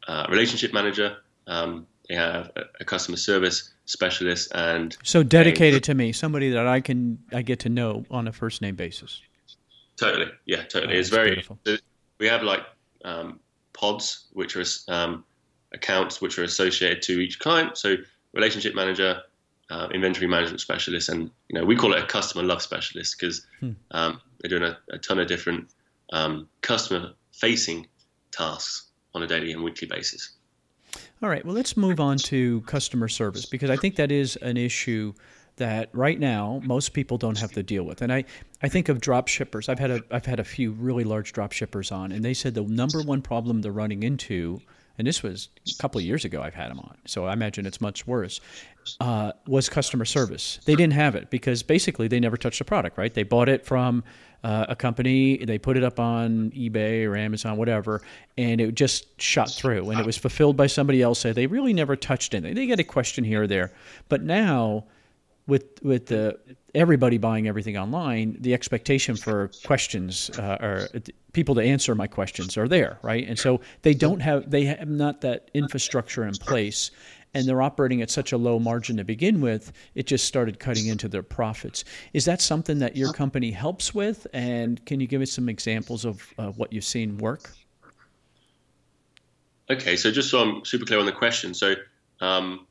[0.08, 5.86] a relationship manager, um, they have a, a, customer service specialist, and so dedicated a,
[5.86, 9.22] to me, somebody that I can I get to know on a first name basis.
[9.96, 10.96] Totally, yeah, totally.
[10.96, 11.36] Oh, it's very.
[11.36, 11.60] Beautiful.
[12.18, 12.62] We have like
[13.06, 13.40] um,
[13.74, 15.24] pods, which are um,
[15.74, 17.78] accounts which are associated to each client.
[17.78, 17.96] So
[18.34, 19.22] relationship manager,
[19.70, 23.46] uh, inventory management specialist, and you know we call it a customer love specialist because
[23.60, 23.72] hmm.
[23.92, 25.70] um, they're doing a, a, ton of different
[26.12, 27.88] um, customer facing
[28.32, 30.32] tasks on a daily and weekly basis.
[31.22, 34.58] All right, well let's move on to customer service because I think that is an
[34.58, 35.14] issue
[35.60, 38.02] that right now most people don't have to deal with.
[38.02, 38.24] And I,
[38.64, 39.70] I think of drop shippers.
[39.70, 42.56] I've had a I've had a few really large drop shippers on, and they said
[42.56, 44.62] the number one problem they're running into
[45.00, 47.66] and this was a couple of years ago I've had them on, so I imagine
[47.66, 48.40] it's much worse,
[49.00, 50.60] uh, was customer service.
[50.66, 53.14] They didn't have it because basically they never touched the product, right?
[53.14, 54.04] They bought it from
[54.44, 58.02] uh, a company, they put it up on eBay or Amazon, whatever,
[58.38, 61.20] and it just shot through and it was fulfilled by somebody else.
[61.20, 62.56] So they really never touched anything.
[62.56, 63.72] They get a question here or there.
[64.08, 64.86] But now,
[65.50, 66.40] with with the
[66.76, 70.88] everybody buying everything online, the expectation for questions uh, or
[71.34, 73.28] people to answer my questions are there, right?
[73.28, 76.92] And so they don't have they have not that infrastructure in place,
[77.34, 79.74] and they're operating at such a low margin to begin with.
[79.96, 81.84] It just started cutting into their profits.
[82.14, 84.28] Is that something that your company helps with?
[84.34, 87.52] And can you give us some examples of uh, what you've seen work?
[89.72, 91.76] Okay, so just so I'm super clear on the question, so.
[92.22, 92.68] Um,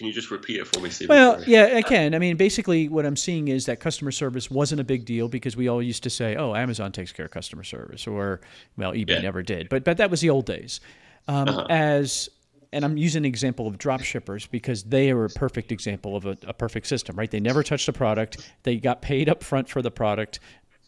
[0.00, 1.14] can you just repeat it for me, Stephen?
[1.14, 1.52] Well, Sorry.
[1.52, 2.14] yeah, I can.
[2.14, 5.58] I mean, basically, what I'm seeing is that customer service wasn't a big deal because
[5.58, 8.40] we all used to say, "Oh, Amazon takes care of customer service," or
[8.78, 9.20] well, eBay yeah.
[9.20, 9.68] never did.
[9.68, 10.80] But but that was the old days.
[11.28, 11.66] Um, uh-huh.
[11.68, 12.30] As
[12.72, 16.24] and I'm using an example of drop shippers because they are a perfect example of
[16.24, 17.30] a, a, perfect system, right?
[17.30, 18.50] They never touched the product.
[18.62, 20.40] They got paid up front for the product.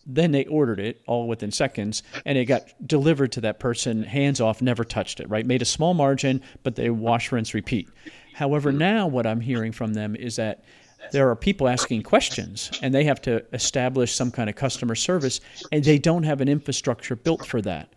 [0.06, 4.40] Then they ordered it all within seconds and it got delivered to that person, hands
[4.40, 5.44] off, never touched it, right?
[5.44, 7.90] Made a small margin, but they wash, rinse, repeat.
[8.34, 10.64] However, now what I'm hearing from them is that
[11.10, 15.40] there are people asking questions and they have to establish some kind of customer service
[15.70, 17.92] and they don't have an infrastructure built for that.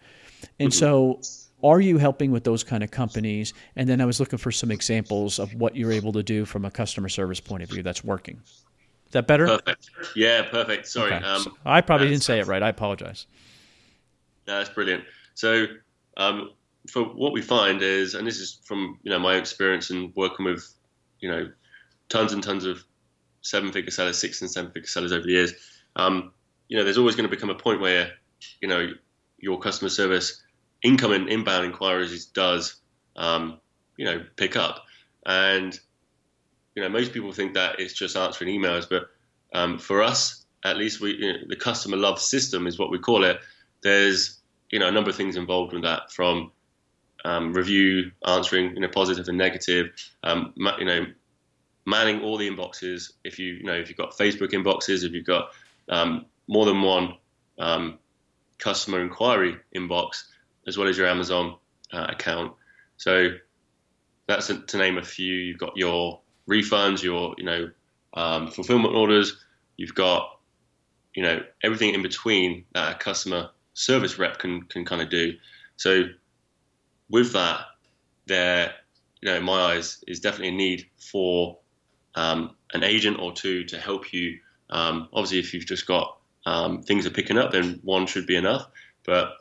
[0.59, 1.21] And so
[1.63, 3.53] are you helping with those kind of companies?
[3.75, 6.65] And then I was looking for some examples of what you're able to do from
[6.65, 8.41] a customer service point of view that's working.
[8.45, 9.47] Is that better?
[9.47, 9.89] Perfect.
[10.15, 10.87] Yeah, perfect.
[10.87, 11.13] Sorry.
[11.13, 11.25] Okay.
[11.25, 12.61] Um, so I probably didn't say it right.
[12.61, 13.27] I apologize.
[14.47, 15.03] No, that's brilliant.
[15.33, 15.65] So
[16.17, 16.51] um,
[16.89, 20.45] for what we find is, and this is from you know my experience in working
[20.45, 20.67] with
[21.19, 21.51] you know
[22.09, 22.83] tons and tons of
[23.41, 25.53] seven-figure sellers, six and seven-figure sellers over the years.
[25.95, 26.31] Um,
[26.67, 28.11] you know, there's always going to become a point where
[28.61, 28.91] you know
[29.37, 30.41] your customer service
[30.83, 32.75] income and inbound inquiries does
[33.15, 33.59] um,
[33.97, 34.85] you know pick up,
[35.25, 35.79] and
[36.75, 39.07] you know most people think that it's just answering emails, but
[39.53, 42.99] um, for us, at least we you know, the customer love system is what we
[42.99, 43.39] call it.
[43.81, 44.39] There's
[44.71, 46.51] you know a number of things involved with that from
[47.25, 49.89] um, review, answering you know positive and negative,
[50.23, 51.05] um, you know
[51.85, 53.11] manning all the inboxes.
[53.23, 55.49] If you you know if you've got Facebook inboxes, if you've got
[55.89, 57.17] um, more than one
[57.59, 57.97] um,
[58.59, 60.23] customer inquiry inbox,
[60.67, 61.55] as well as your Amazon
[61.91, 62.53] uh, account.
[62.97, 63.29] So
[64.27, 65.33] that's a, to name a few.
[65.33, 67.71] You've got your refunds, your you know
[68.13, 69.43] um, fulfillment orders.
[69.77, 70.39] You've got
[71.15, 75.33] you know everything in between that a customer service rep can can kind of do.
[75.77, 76.03] So
[77.09, 77.61] with that,
[78.25, 78.73] there,
[79.21, 81.57] you know, in my eyes, is definitely a need for
[82.15, 84.39] um, an agent or two to help you.
[84.69, 88.35] Um, obviously, if you've just got um, things are picking up, then one should be
[88.35, 88.67] enough.
[89.05, 89.33] But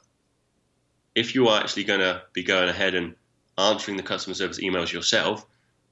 [1.14, 3.14] if you are actually going to be going ahead and
[3.56, 5.46] answering the customer service emails yourself,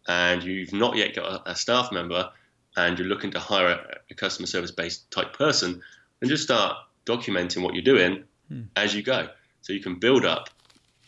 [0.08, 2.30] and you've not yet got a, a staff member,
[2.76, 5.82] and you're looking to hire a, a customer service based type person,
[6.20, 8.62] then just start documenting what you're doing hmm.
[8.76, 9.28] as you go.
[9.60, 10.48] So you can build up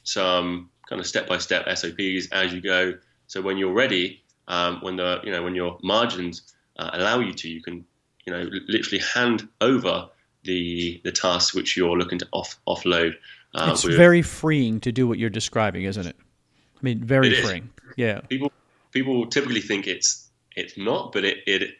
[0.04, 2.94] some kind of step-by-step SOPs as you go.
[3.26, 7.32] So when you're ready, um, when the you know when your margins uh, allow you
[7.32, 7.84] to, you can
[8.26, 10.08] you know literally hand over
[10.44, 13.14] the the tasks which you're looking to off offload.
[13.54, 13.96] Uh, it's with.
[13.96, 16.16] very freeing to do what you're describing, isn't it?
[16.18, 17.70] I mean, very freeing.
[17.96, 18.20] Yeah.
[18.20, 18.52] People
[18.90, 21.70] people typically think it's it's not, but it it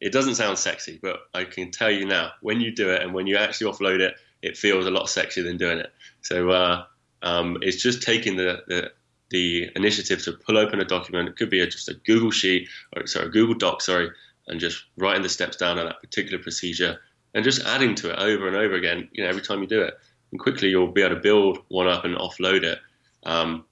[0.00, 0.98] it doesn't sound sexy.
[1.00, 4.00] But I can tell you now, when you do it and when you actually offload
[4.00, 5.92] it, it feels a lot sexier than doing it.
[6.22, 6.84] So uh,
[7.22, 8.92] um, it's just taking the, the,
[9.30, 11.28] the initiative to pull open a document.
[11.28, 14.10] It could be a, just a Google sheet or sorry, a Google Doc, sorry,
[14.48, 16.98] and just writing the steps down on that particular procedure
[17.34, 19.82] and just adding to it over and over again, you know, every time you do
[19.82, 19.94] it.
[20.32, 22.78] And quickly you'll be able to build one up and offload it
[23.24, 23.64] um,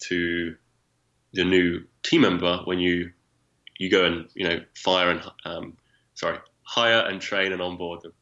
[0.00, 0.56] to
[1.32, 3.12] the new team member when you
[3.78, 5.76] you go and you know fire and um,
[6.14, 8.12] sorry hire and train and onboard them.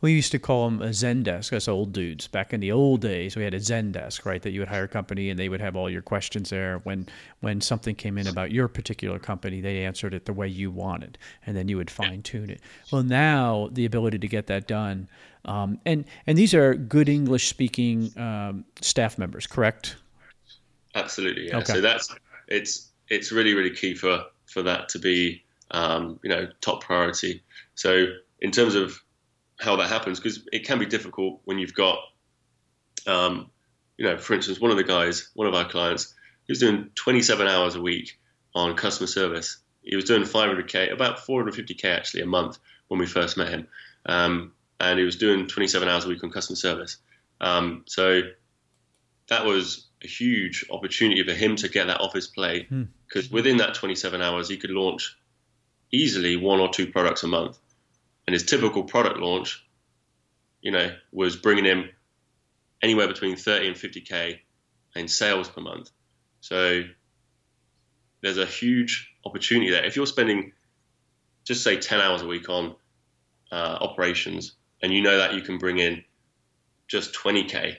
[0.00, 1.52] We used to call them a Zendesk.
[1.52, 3.36] Us old dudes back in the old days.
[3.36, 4.40] We had a Zendesk, right?
[4.40, 6.78] That you would hire a company and they would have all your questions there.
[6.84, 7.06] When
[7.40, 11.18] when something came in about your particular company, they answered it the way you wanted,
[11.46, 12.60] and then you would fine tune it.
[12.90, 15.08] Well, now the ability to get that done,
[15.44, 19.96] um, and and these are good English speaking um, staff members, correct?
[20.94, 21.58] Absolutely, yeah.
[21.58, 21.74] Okay.
[21.74, 22.14] So that's
[22.48, 25.42] it's it's really really key for for that to be
[25.72, 27.42] um, you know top priority.
[27.74, 28.06] So
[28.40, 28.98] in terms of
[29.60, 31.98] how that happens because it can be difficult when you've got,
[33.06, 33.50] um,
[33.96, 36.14] you know, for instance, one of the guys, one of our clients,
[36.46, 38.18] he was doing 27 hours a week
[38.54, 39.58] on customer service.
[39.82, 42.58] He was doing 500k, about 450k actually a month
[42.88, 43.68] when we first met him,
[44.06, 46.96] um, and he was doing 27 hours a week on customer service.
[47.40, 48.22] Um, so
[49.28, 52.66] that was a huge opportunity for him to get that office play
[53.06, 53.34] because hmm.
[53.34, 55.16] within that 27 hours he could launch
[55.92, 57.58] easily one or two products a month
[58.30, 59.66] and his typical product launch,
[60.60, 61.90] you know, was bringing him
[62.80, 64.38] anywhere between 30 and 50k
[64.94, 65.90] in sales per month.
[66.40, 66.84] So
[68.22, 69.84] there's a huge opportunity there.
[69.84, 70.52] If you're spending,
[71.42, 72.76] just say 10 hours a week on
[73.50, 76.04] uh, operations, and you know that you can bring in
[76.86, 77.78] just 20k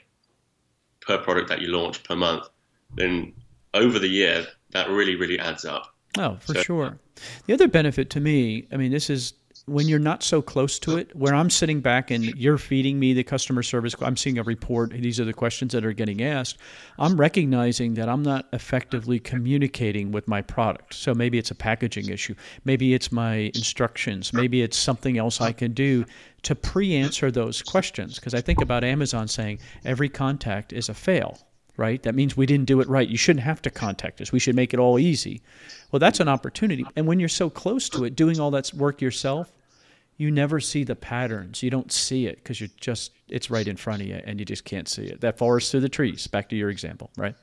[0.99, 2.49] per product that you launch per month,
[2.93, 3.31] then
[3.73, 5.95] over the year that really really adds up.
[6.17, 6.99] Oh, for so, sure.
[7.45, 9.31] The other benefit to me, I mean, this is
[9.71, 13.13] when you're not so close to it, where I'm sitting back and you're feeding me
[13.13, 16.57] the customer service, I'm seeing a report, these are the questions that are getting asked,
[16.99, 20.93] I'm recognizing that I'm not effectively communicating with my product.
[20.93, 25.53] So maybe it's a packaging issue, maybe it's my instructions, maybe it's something else I
[25.53, 26.05] can do
[26.43, 28.15] to pre answer those questions.
[28.15, 31.37] Because I think about Amazon saying every contact is a fail
[31.77, 32.03] right?
[32.03, 33.07] That means we didn't do it right.
[33.07, 34.31] You shouldn't have to contact us.
[34.31, 35.41] We should make it all easy.
[35.91, 36.85] Well, that's an opportunity.
[36.95, 39.51] And when you're so close to it, doing all that work yourself,
[40.21, 41.63] you never see the patterns.
[41.63, 44.45] You don't see it because you're just, it's right in front of you and you
[44.45, 45.21] just can't see it.
[45.21, 47.33] That forest through the trees, back to your example, right?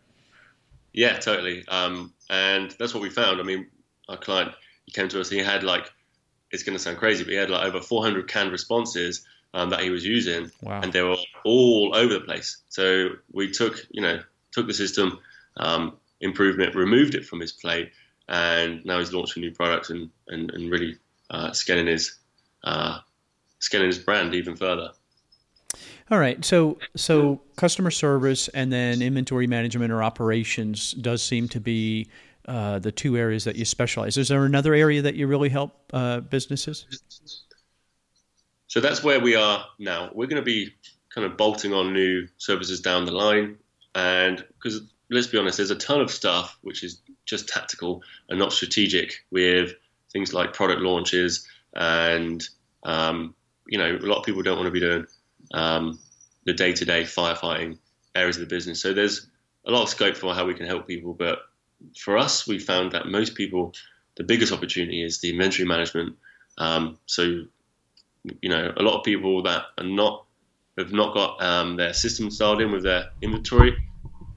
[0.93, 1.67] Yeah, totally.
[1.67, 3.41] Um, and that's what we found.
[3.41, 3.67] I mean,
[4.09, 4.53] our client,
[4.87, 5.91] he came to us, he had like,
[6.53, 9.81] it's going to sound crazy, but he had like over 400 canned responses um, that
[9.81, 10.81] he was using, wow.
[10.81, 12.59] and they were all over the place.
[12.69, 14.21] So we took, you know,
[14.53, 15.19] took the system,
[15.57, 17.91] um, improved it, removed it from his plate,
[18.29, 20.99] and now he's launching new products and and, and really
[21.31, 22.19] uh, scaling his
[22.65, 22.99] uh,
[23.59, 24.91] scaling his brand even further.
[26.11, 31.61] All right, so so customer service and then inventory management or operations does seem to
[31.61, 32.09] be
[32.47, 34.17] uh, the two areas that you specialize.
[34.17, 36.87] Is there another area that you really help uh, businesses?
[38.69, 40.11] So that's where we are now.
[40.15, 40.75] We're going to be
[41.15, 43.59] kind of bolting on new services down the line,
[43.95, 44.81] and because
[45.11, 49.13] let's be honest, there's a ton of stuff which is just tactical and not strategic
[49.31, 49.75] with
[50.11, 51.47] things like product launches
[51.79, 52.47] and
[52.83, 53.35] um,
[53.67, 55.07] you know a lot of people don't want to be doing
[55.55, 55.99] um,
[56.45, 57.79] the day-to-day firefighting
[58.15, 58.83] areas of the business.
[58.83, 59.27] So there's
[59.67, 61.39] a lot of scope for how we can help people, but
[61.97, 63.73] for us, we found that most people,
[64.17, 66.17] the biggest opportunity is the inventory management.
[66.59, 67.45] Um, so
[68.43, 70.25] you know, a lot of people that are not
[70.77, 73.77] have not got um, their system dialed in with their inventory,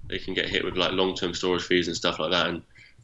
[0.09, 2.61] they can get hit with like long-term storage fees and stuff like that, and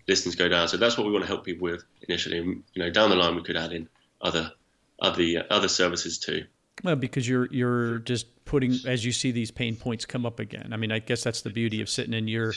[0.07, 0.67] listings go down.
[0.67, 2.37] So that's what we want to help people with initially.
[2.37, 3.89] You know, down the line we could add in
[4.21, 4.51] other
[4.99, 6.45] other other services too.
[6.83, 10.69] Well, because you're you're just putting as you see these pain points come up again.
[10.71, 12.53] I mean, I guess that's the beauty of sitting in your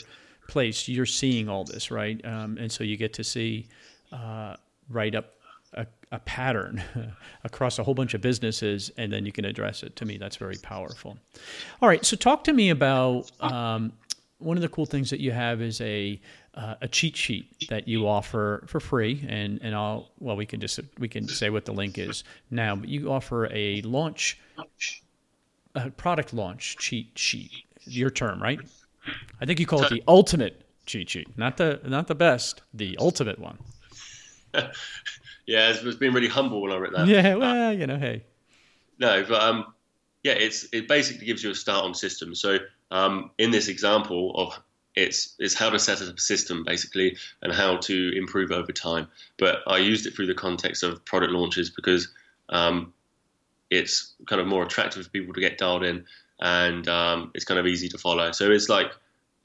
[0.47, 0.87] place.
[0.87, 2.23] You're seeing all this, right?
[2.25, 3.67] Um, and so you get to see
[4.11, 4.55] uh,
[4.89, 5.33] right up
[5.73, 6.83] a, a pattern
[7.43, 9.95] across a whole bunch of businesses, and then you can address it.
[9.97, 11.17] To me, that's very powerful.
[11.81, 13.93] All right, so talk to me about um,
[14.39, 16.19] one of the cool things that you have is a
[16.55, 20.59] uh, a cheat sheet that you offer for free, and and I'll well we can
[20.59, 22.75] just we can say what the link is now.
[22.75, 24.39] But you offer a launch,
[25.75, 27.51] a product launch cheat sheet.
[27.85, 28.59] Your term, right?
[29.39, 32.97] I think you call it the ultimate cheat sheet, not the not the best, the
[32.99, 33.57] ultimate one.
[34.53, 37.07] yeah, it's, it's been really humble when I read that.
[37.07, 38.23] Yeah, well, uh, you know, hey.
[38.99, 39.73] No, but um,
[40.23, 42.35] yeah, it's it basically gives you a start on system.
[42.35, 42.59] So
[42.91, 44.61] um, in this example of
[44.95, 49.07] it's it's how to set up a system basically and how to improve over time.
[49.37, 52.09] But I used it through the context of product launches because
[52.49, 52.93] um,
[53.69, 56.05] it's kind of more attractive for people to get dialed in
[56.41, 58.31] and um, it's kind of easy to follow.
[58.31, 58.91] So it's like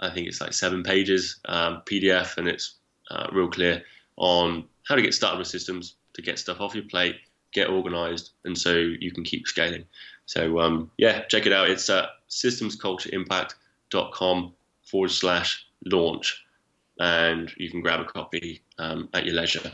[0.01, 2.75] I think it's like seven pages um, PDF and it's
[3.11, 3.83] uh, real clear
[4.17, 7.17] on how to get started with systems to get stuff off your plate,
[7.53, 9.85] get organized, and so you can keep scaling.
[10.27, 11.71] So um, yeah, check it out.
[11.71, 14.53] It's at systemscultureimpact.com
[14.87, 16.45] forward slash launch,
[16.99, 19.73] and you can grab a copy um, at your leisure.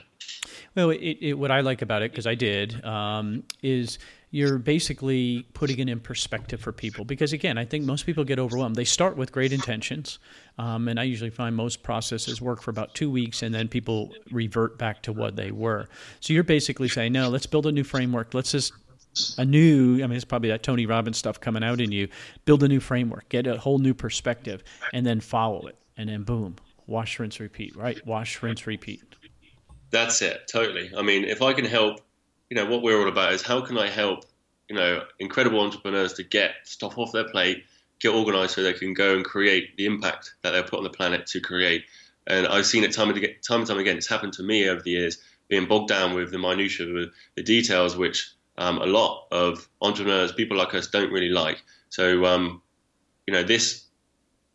[0.74, 3.98] Well, it, it, what I like about it, because I did, um, is
[4.30, 7.04] you're basically putting it in perspective for people.
[7.04, 8.76] Because again, I think most people get overwhelmed.
[8.76, 10.18] They start with great intentions,
[10.56, 14.10] um, and I usually find most processes work for about two weeks, and then people
[14.30, 15.86] revert back to what they were.
[16.20, 18.32] So you're basically saying, no, let's build a new framework.
[18.32, 18.72] Let's just
[19.38, 22.08] a new i mean it's probably that tony robbins stuff coming out in you
[22.44, 26.22] build a new framework get a whole new perspective and then follow it and then
[26.22, 26.56] boom
[26.86, 29.02] wash rinse repeat right wash rinse repeat
[29.92, 30.90] that's it, totally.
[30.96, 32.00] I mean, if I can help,
[32.50, 34.24] you know, what we're all about is how can I help,
[34.68, 37.64] you know, incredible entrepreneurs to get stuff off their plate,
[38.00, 40.90] get organized so they can go and create the impact that they're put on the
[40.90, 41.84] planet to create.
[42.26, 43.98] And I've seen it time and, time and time again.
[43.98, 47.42] It's happened to me over the years, being bogged down with the minutiae, with the
[47.42, 51.62] details, which um, a lot of entrepreneurs, people like us, don't really like.
[51.88, 52.62] So, um,
[53.26, 53.86] you know, this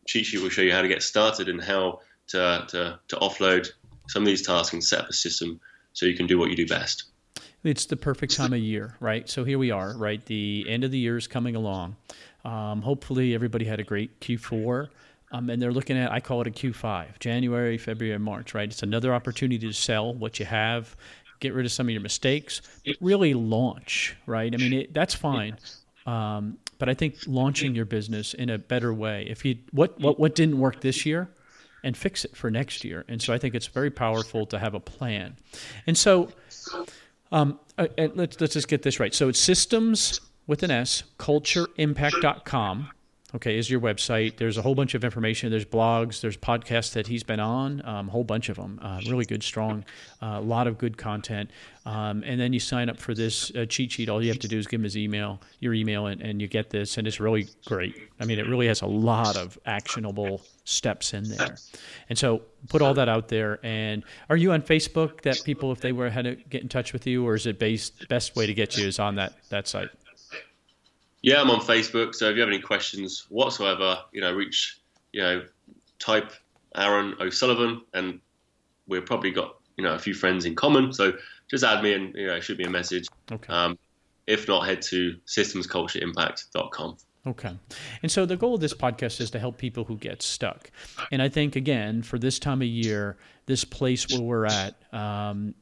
[0.06, 3.68] cheat sheet will show you how to get started and how to, to, to offload
[4.08, 5.60] some of these tasks and set up a system
[5.92, 7.04] so you can do what you do best.
[7.64, 9.28] It's the perfect time of year, right?
[9.28, 10.24] So here we are, right?
[10.24, 11.96] The end of the year is coming along.
[12.44, 14.88] Um, hopefully, everybody had a great Q4.
[15.30, 18.70] Um, and they're looking at, I call it a Q5, January, February, March, right?
[18.70, 20.96] It's another opportunity to sell what you have,
[21.40, 24.52] get rid of some of your mistakes, but really launch, right?
[24.52, 25.56] I mean, it, that's fine.
[26.06, 29.26] Um, but I think launching your business in a better way.
[29.28, 31.28] If you what what what didn't work this year,
[31.84, 33.04] and fix it for next year.
[33.08, 35.36] And so I think it's very powerful to have a plan.
[35.86, 36.30] And so
[37.32, 39.14] um, uh, let's, let's just get this right.
[39.14, 42.88] So it's systems with an S, cultureimpact.com
[43.34, 44.38] okay, is your website.
[44.38, 45.50] There's a whole bunch of information.
[45.50, 48.78] There's blogs, there's podcasts that he's been on, a um, whole bunch of them.
[48.82, 49.84] Uh, really good, strong,
[50.22, 51.50] a uh, lot of good content.
[51.84, 54.08] Um, and then you sign up for this uh, cheat sheet.
[54.08, 56.48] All you have to do is give him his email, your email, and, and you
[56.48, 56.96] get this.
[56.96, 57.94] And it's really great.
[58.18, 61.56] I mean, it really has a lot of actionable steps in there.
[62.08, 63.58] And so put all that out there.
[63.62, 66.92] And are you on Facebook that people, if they were had to get in touch
[66.92, 69.68] with you, or is it based, best way to get you is on that, that
[69.68, 69.88] site?
[71.22, 72.14] Yeah, I'm on Facebook.
[72.14, 74.80] So if you have any questions whatsoever, you know, reach,
[75.12, 75.44] you know,
[75.98, 76.32] type
[76.76, 78.20] Aaron O'Sullivan, and
[78.86, 80.92] we've probably got you know a few friends in common.
[80.92, 81.12] So
[81.50, 83.08] just add me and you know shoot me a message.
[83.30, 83.52] Okay.
[83.52, 83.78] Um,
[84.26, 86.98] if not, head to systemscultureimpact.com.
[87.26, 87.56] Okay.
[88.02, 90.70] And so the goal of this podcast is to help people who get stuck.
[91.10, 93.16] And I think, again, for this time of year,
[93.46, 95.54] this place where we're at, um,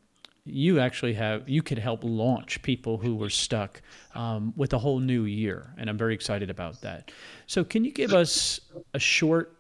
[0.47, 3.83] you actually have you could help launch people who were stuck
[4.15, 7.11] um, with a whole new year and i'm very excited about that.
[7.47, 8.61] So can you give us
[8.95, 9.57] a short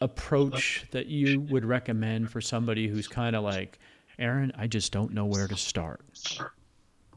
[0.00, 3.78] approach that you would recommend for somebody who's kind of like
[4.18, 6.00] aaron i just don't know where to start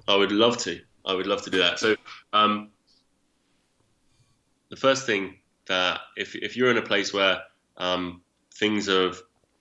[0.07, 0.80] i would love to.
[1.05, 1.80] I would love to do that.
[1.80, 1.95] So
[2.34, 2.70] um,
[4.70, 5.36] the first thing
[5.68, 7.41] that if, if you're in a place where
[7.78, 8.22] um,
[8.53, 9.14] things are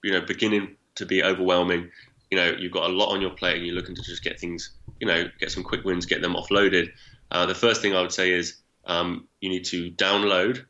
[0.03, 1.91] you know beginning to be overwhelming
[2.31, 4.39] you know you've got a lot on your plate and you're looking to just get
[4.39, 4.71] things,
[5.01, 6.91] you know, get some quick wins, get them offloaded,
[7.31, 8.57] uh, the first thing I would say is
[8.87, 10.65] um, you need to download,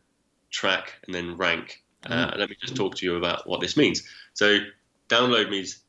[0.50, 1.82] track, and then rank.
[2.04, 2.38] Uh, mm.
[2.38, 4.02] Let me just talk to you about what this means.
[4.34, 4.58] So
[5.08, 5.80] download means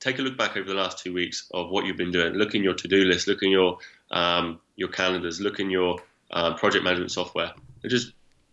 [0.00, 2.34] take a look back over the last two weeks of what you've been doing.
[2.34, 3.28] Look in your to-do list.
[3.28, 3.78] Look in your
[4.10, 5.40] um, your calendars.
[5.40, 5.98] Look in your
[6.30, 7.52] uh, project management software.
[7.82, 8.12] And just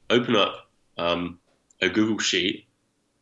[0.10, 1.40] open up um,
[1.82, 2.68] a Google sheet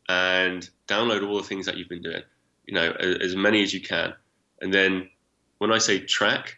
[0.10, 2.24] and download all the things that you've been doing
[2.70, 4.14] you know, as, many as you can.
[4.62, 5.10] And then
[5.58, 6.58] when I say track,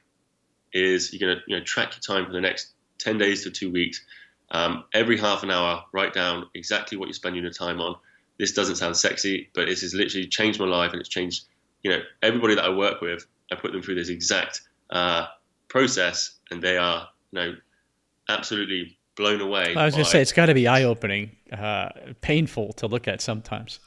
[0.73, 3.51] is you're going to you know track your time for the next 10 days to
[3.51, 4.01] two weeks.
[4.51, 7.95] Um, every half an hour, write down exactly what you're spending your time on.
[8.37, 11.45] This doesn't sound sexy, but this has literally changed my life, and it's changed.
[11.83, 15.27] You know, everybody that I work with, I put them through this exact uh,
[15.69, 17.55] process, and they are, you know,
[18.27, 19.75] absolutely blown away.
[19.75, 21.89] I was going to say it's got to be eye opening, uh,
[22.19, 23.79] painful to look at sometimes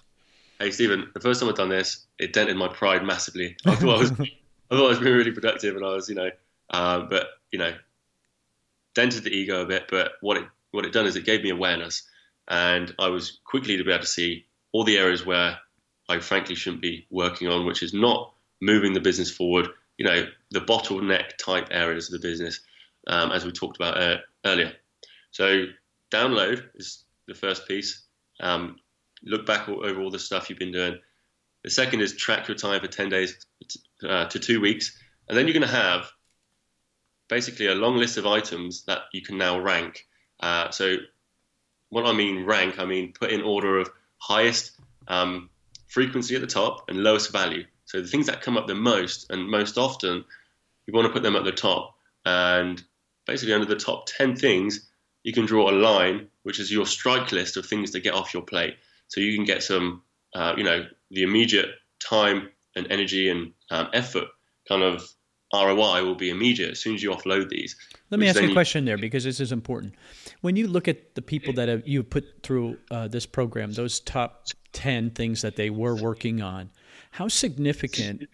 [0.59, 3.57] hey Stephen, the first time I've done this, it dented my pride massively.
[3.67, 6.15] I thought I was, I thought I was being really productive, and I was, you
[6.15, 6.31] know,
[6.71, 7.75] um, but you know,
[8.95, 9.85] dented the ego a bit.
[9.91, 12.03] But what it what it done is it gave me awareness,
[12.49, 15.59] and I was quickly to be able to see all the areas where
[16.09, 19.69] I frankly shouldn't be working on, which is not moving the business forward.
[19.99, 22.61] You know, the bottleneck type areas of the business,
[23.07, 24.73] um, as we talked about uh, earlier.
[25.31, 25.67] So
[26.11, 28.03] download is the first piece.
[28.41, 28.77] Um,
[29.25, 30.99] look back over all the stuff you've been doing.
[31.63, 33.47] The second is track your time for 10 days
[34.07, 34.99] uh, to two weeks.
[35.29, 36.11] And then you're going to have
[37.29, 40.07] basically a long list of items that you can now rank.
[40.41, 40.97] Uh, so,
[41.89, 44.73] what I mean rank, I mean put in order of highest
[45.09, 45.49] um,
[45.87, 47.65] frequency at the top and lowest value.
[47.87, 50.25] So the things that come up the most and most often,
[50.87, 51.95] you want to put them at the top.
[52.25, 52.83] And
[53.27, 54.89] basically, under the top 10 things,
[55.23, 58.35] you can draw a line, which is your strike list of things to get off
[58.35, 58.77] your plate.
[59.15, 60.03] So you can get some,
[60.35, 61.69] uh, you know, the immediate
[62.01, 64.27] time and energy and um, effort
[64.69, 65.09] kind of
[65.53, 67.77] ROI will be immediate as soon as you offload these.
[68.11, 69.95] Let me ask you a question there because this is important.
[70.41, 74.01] When you look at the people that have, you put through uh, this program, those
[74.01, 76.71] top 10 things that they were working on,
[77.13, 78.27] how significant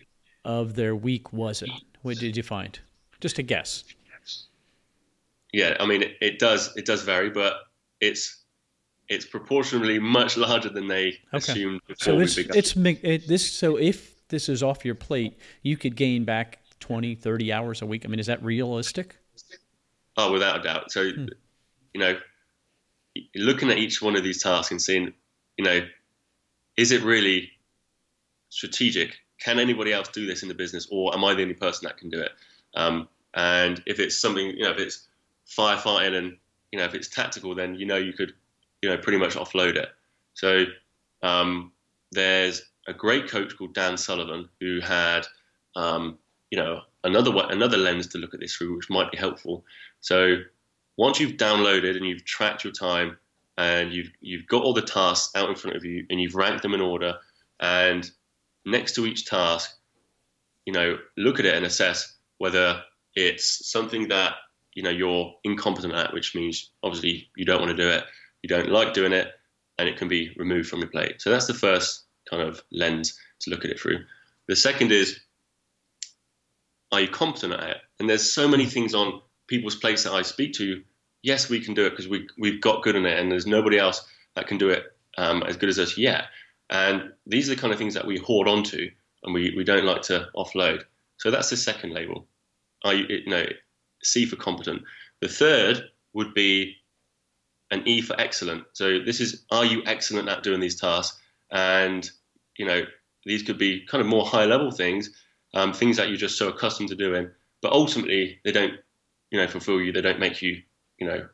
[0.47, 1.69] of their week was it?
[2.01, 2.79] What did you find?
[3.21, 3.85] Just a guess.
[5.53, 7.55] Yeah, I mean, it, it does it does vary, but
[8.01, 8.40] it's
[9.11, 11.37] it's proportionally much larger than they okay.
[11.37, 15.77] assumed before so it's, it's it, this so if this is off your plate, you
[15.77, 18.05] could gain back 20, 30 hours a week.
[18.05, 19.17] I mean, is that realistic?
[20.17, 20.91] Oh, without a doubt.
[20.91, 21.27] So, hmm.
[21.93, 22.19] you know,
[23.35, 25.13] looking at each one of these tasks and seeing,
[25.59, 25.87] you know,
[26.77, 27.51] is it really
[28.49, 29.19] strategic?
[29.39, 31.99] Can anybody else do this in the business, or am I the only person that
[31.99, 32.33] can do it?
[32.75, 35.09] Um, and if it's something, you know, if it's
[35.49, 36.37] firefighting and
[36.73, 38.35] you know if it's tactical, then you know you could,
[38.83, 39.89] you know, pretty much offload it.
[40.35, 40.65] So
[41.23, 41.73] um,
[42.13, 45.27] there's a great coach called Dan Sullivan who had,
[45.77, 46.19] um,
[46.51, 49.65] you know, another another lens to look at this through, which might be helpful.
[50.01, 50.37] So
[50.97, 53.17] once you've downloaded and you've tracked your time
[53.59, 56.63] and you've you've got all the tasks out in front of you and you've ranked
[56.63, 57.15] them in order,
[57.61, 58.11] and
[58.65, 59.77] next to each task,
[60.67, 62.83] you know, look at it and assess whether
[63.15, 64.35] it's something that
[64.75, 68.05] you know you're incompetent at, which means obviously you don't want to do it,
[68.43, 69.29] you don't like doing it,
[69.79, 71.21] and it can be removed from your plate.
[71.21, 74.05] So that's the first kind of lens to look at it through.
[74.49, 75.21] The second is,
[76.93, 77.77] are you competent at it?
[77.99, 80.83] And there's so many things on people's plates that I speak to.
[81.23, 83.79] Yes, we can do it because we we've got good in it, and there's nobody
[83.79, 84.85] else that can do it
[85.19, 86.25] um, as good as us yet.
[86.71, 88.91] And these are the kind of things that we hoard onto,
[89.25, 90.85] and we, we don't like to offload.
[91.19, 92.27] So that's the second label.
[92.85, 93.45] Are you, know,
[94.03, 94.83] C for competent.
[95.21, 95.83] The third
[96.15, 96.77] would be
[97.71, 98.65] an E for excellent.
[98.73, 101.19] So this is, are you excellent at doing these tasks?
[101.51, 102.09] And
[102.59, 102.83] you know,
[103.25, 105.11] these could be kind of more high level things,
[105.55, 107.31] um, things that you're just so accustomed to doing.
[107.63, 108.75] But ultimately, they don't,
[109.31, 109.93] you know, fulfill you.
[109.93, 110.63] They don't make you,
[110.99, 111.29] you know,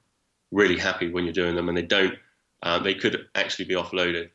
[0.52, 2.14] really happy when you're doing them, and they don't.
[2.62, 4.30] Um, they could actually be offloaded.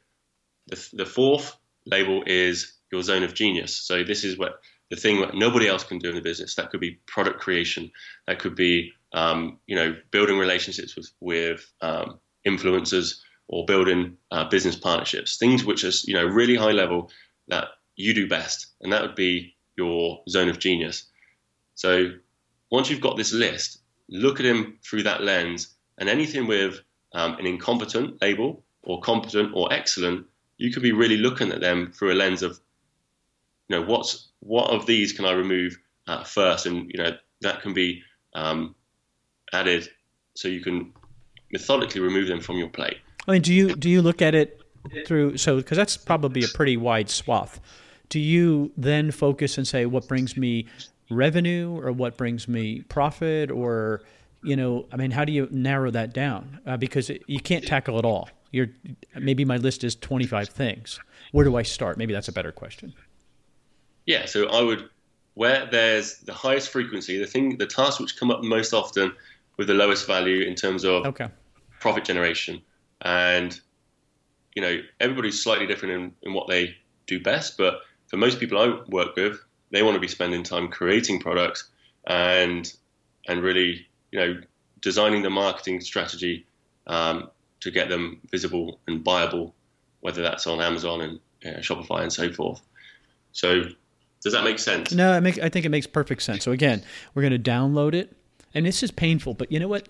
[0.67, 3.75] The, the fourth label is your zone of genius.
[3.75, 6.55] So this is what the thing that nobody else can do in the business.
[6.55, 7.91] That could be product creation.
[8.27, 14.45] That could be, um, you know, building relationships with with um, influencers or building uh,
[14.45, 17.09] business partnerships, things which are you know really high level
[17.47, 21.05] that you do best, and that would be your zone of genius.
[21.75, 22.11] So
[22.69, 26.81] once you've got this list, look at him through that lens, and anything with
[27.13, 30.25] um, an incompetent label or competent or excellent,
[30.57, 32.59] you could be really looking at them through a lens of,
[33.67, 37.61] you know, what's what of these can I remove uh, first, and you know that
[37.61, 38.01] can be
[38.33, 38.75] um,
[39.53, 39.89] added
[40.35, 40.93] so you can
[41.51, 42.97] methodically remove them from your plate.
[43.27, 44.61] I mean, do you do you look at it
[45.05, 47.59] through so because that's probably a pretty wide swath.
[48.09, 50.67] Do you then focus and say what brings me
[51.09, 54.01] revenue or what brings me profit or
[54.43, 57.65] you know I mean how do you narrow that down uh, because it, you can't
[57.65, 58.29] tackle it all.
[58.51, 58.67] You're
[59.15, 60.99] maybe my list is 25 things.
[61.31, 61.97] Where do I start?
[61.97, 62.93] Maybe that's a better question.
[64.05, 64.89] Yeah, so I would
[65.35, 69.13] where there's the highest frequency, the thing, the tasks which come up most often
[69.57, 71.27] with the lowest value in terms of okay.
[71.79, 72.61] profit generation.
[73.01, 73.59] And
[74.55, 76.75] you know everybody's slightly different in, in what they
[77.07, 79.39] do best but for most people i work with
[79.71, 81.69] they want to be spending time creating products
[82.07, 82.73] and
[83.27, 84.39] and really you know
[84.81, 86.45] designing the marketing strategy
[86.87, 87.29] um,
[87.59, 89.53] to get them visible and buyable
[90.01, 92.61] whether that's on amazon and you know, shopify and so forth.
[93.31, 93.63] So
[94.23, 94.91] does that make sense?
[94.91, 96.43] No make, I think it makes perfect sense.
[96.43, 96.83] So again
[97.13, 98.15] we're going to download it
[98.53, 99.89] and this is painful, but you know what?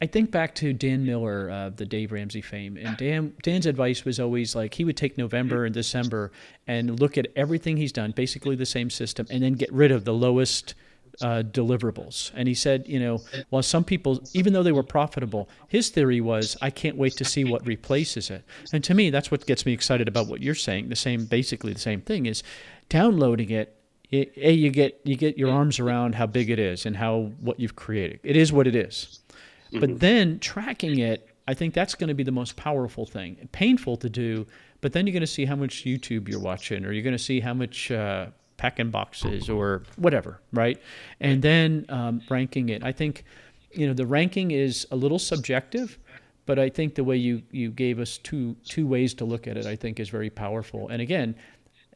[0.00, 4.04] I think back to Dan Miller, uh, the Dave Ramsey fame, and Dan Dan's advice
[4.04, 6.32] was always like he would take November and December
[6.66, 10.04] and look at everything he's done, basically the same system, and then get rid of
[10.04, 10.74] the lowest
[11.20, 12.30] uh, deliverables.
[12.34, 16.20] And he said, you know, while some people, even though they were profitable, his theory
[16.20, 18.44] was, I can't wait to see what replaces it.
[18.72, 20.88] And to me, that's what gets me excited about what you're saying.
[20.88, 22.42] The same, basically the same thing is
[22.88, 23.76] downloading it
[24.12, 27.32] it, a you get you get your arms around how big it is and how
[27.40, 28.20] what you've created.
[28.22, 29.20] It is what it is.
[29.68, 29.80] Mm-hmm.
[29.80, 33.48] But then tracking it, I think that's going to be the most powerful thing.
[33.52, 34.46] Painful to do,
[34.82, 37.22] but then you're going to see how much YouTube you're watching, or you're going to
[37.22, 38.26] see how much uh,
[38.58, 40.80] packing boxes or whatever, right?
[41.18, 42.84] And then um, ranking it.
[42.84, 43.24] I think
[43.72, 45.98] you know the ranking is a little subjective
[46.44, 49.56] but I think the way you, you gave us two two ways to look at
[49.56, 50.88] it, I think, is very powerful.
[50.88, 51.36] And again,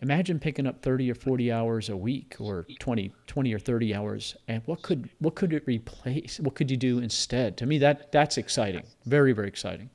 [0.02, 4.36] imagine picking up 30 or 40 hours a week or 20 20 or 30 hours
[4.48, 6.38] and what could what could it replace?
[6.40, 7.56] What could you do instead?
[7.58, 8.82] To me that that's exciting.
[9.06, 9.90] Very very exciting.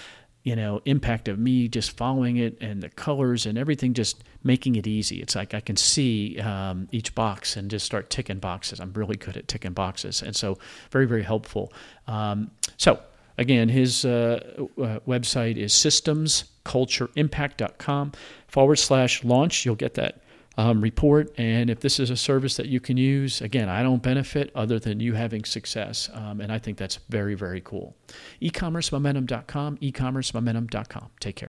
[0.44, 4.76] you know, impact of me just following it and the colors and everything, just making
[4.76, 5.20] it easy.
[5.20, 8.80] It's like I can see um, each box and just start ticking boxes.
[8.80, 10.56] I'm really good at ticking boxes, and so
[10.90, 11.70] very very helpful.
[12.06, 12.98] Um, so
[13.41, 18.12] Again, his uh, uh, website is systemscultureimpact.com
[18.47, 19.64] forward slash launch.
[19.64, 20.20] You'll get that
[20.59, 21.32] um, report.
[21.38, 24.78] And if this is a service that you can use, again, I don't benefit other
[24.78, 26.11] than you having success.
[26.12, 27.97] Um, and I think that's very, very cool.
[28.43, 31.09] ecommercemomentum.com, ecommercemomentum.com.
[31.18, 31.49] Take care.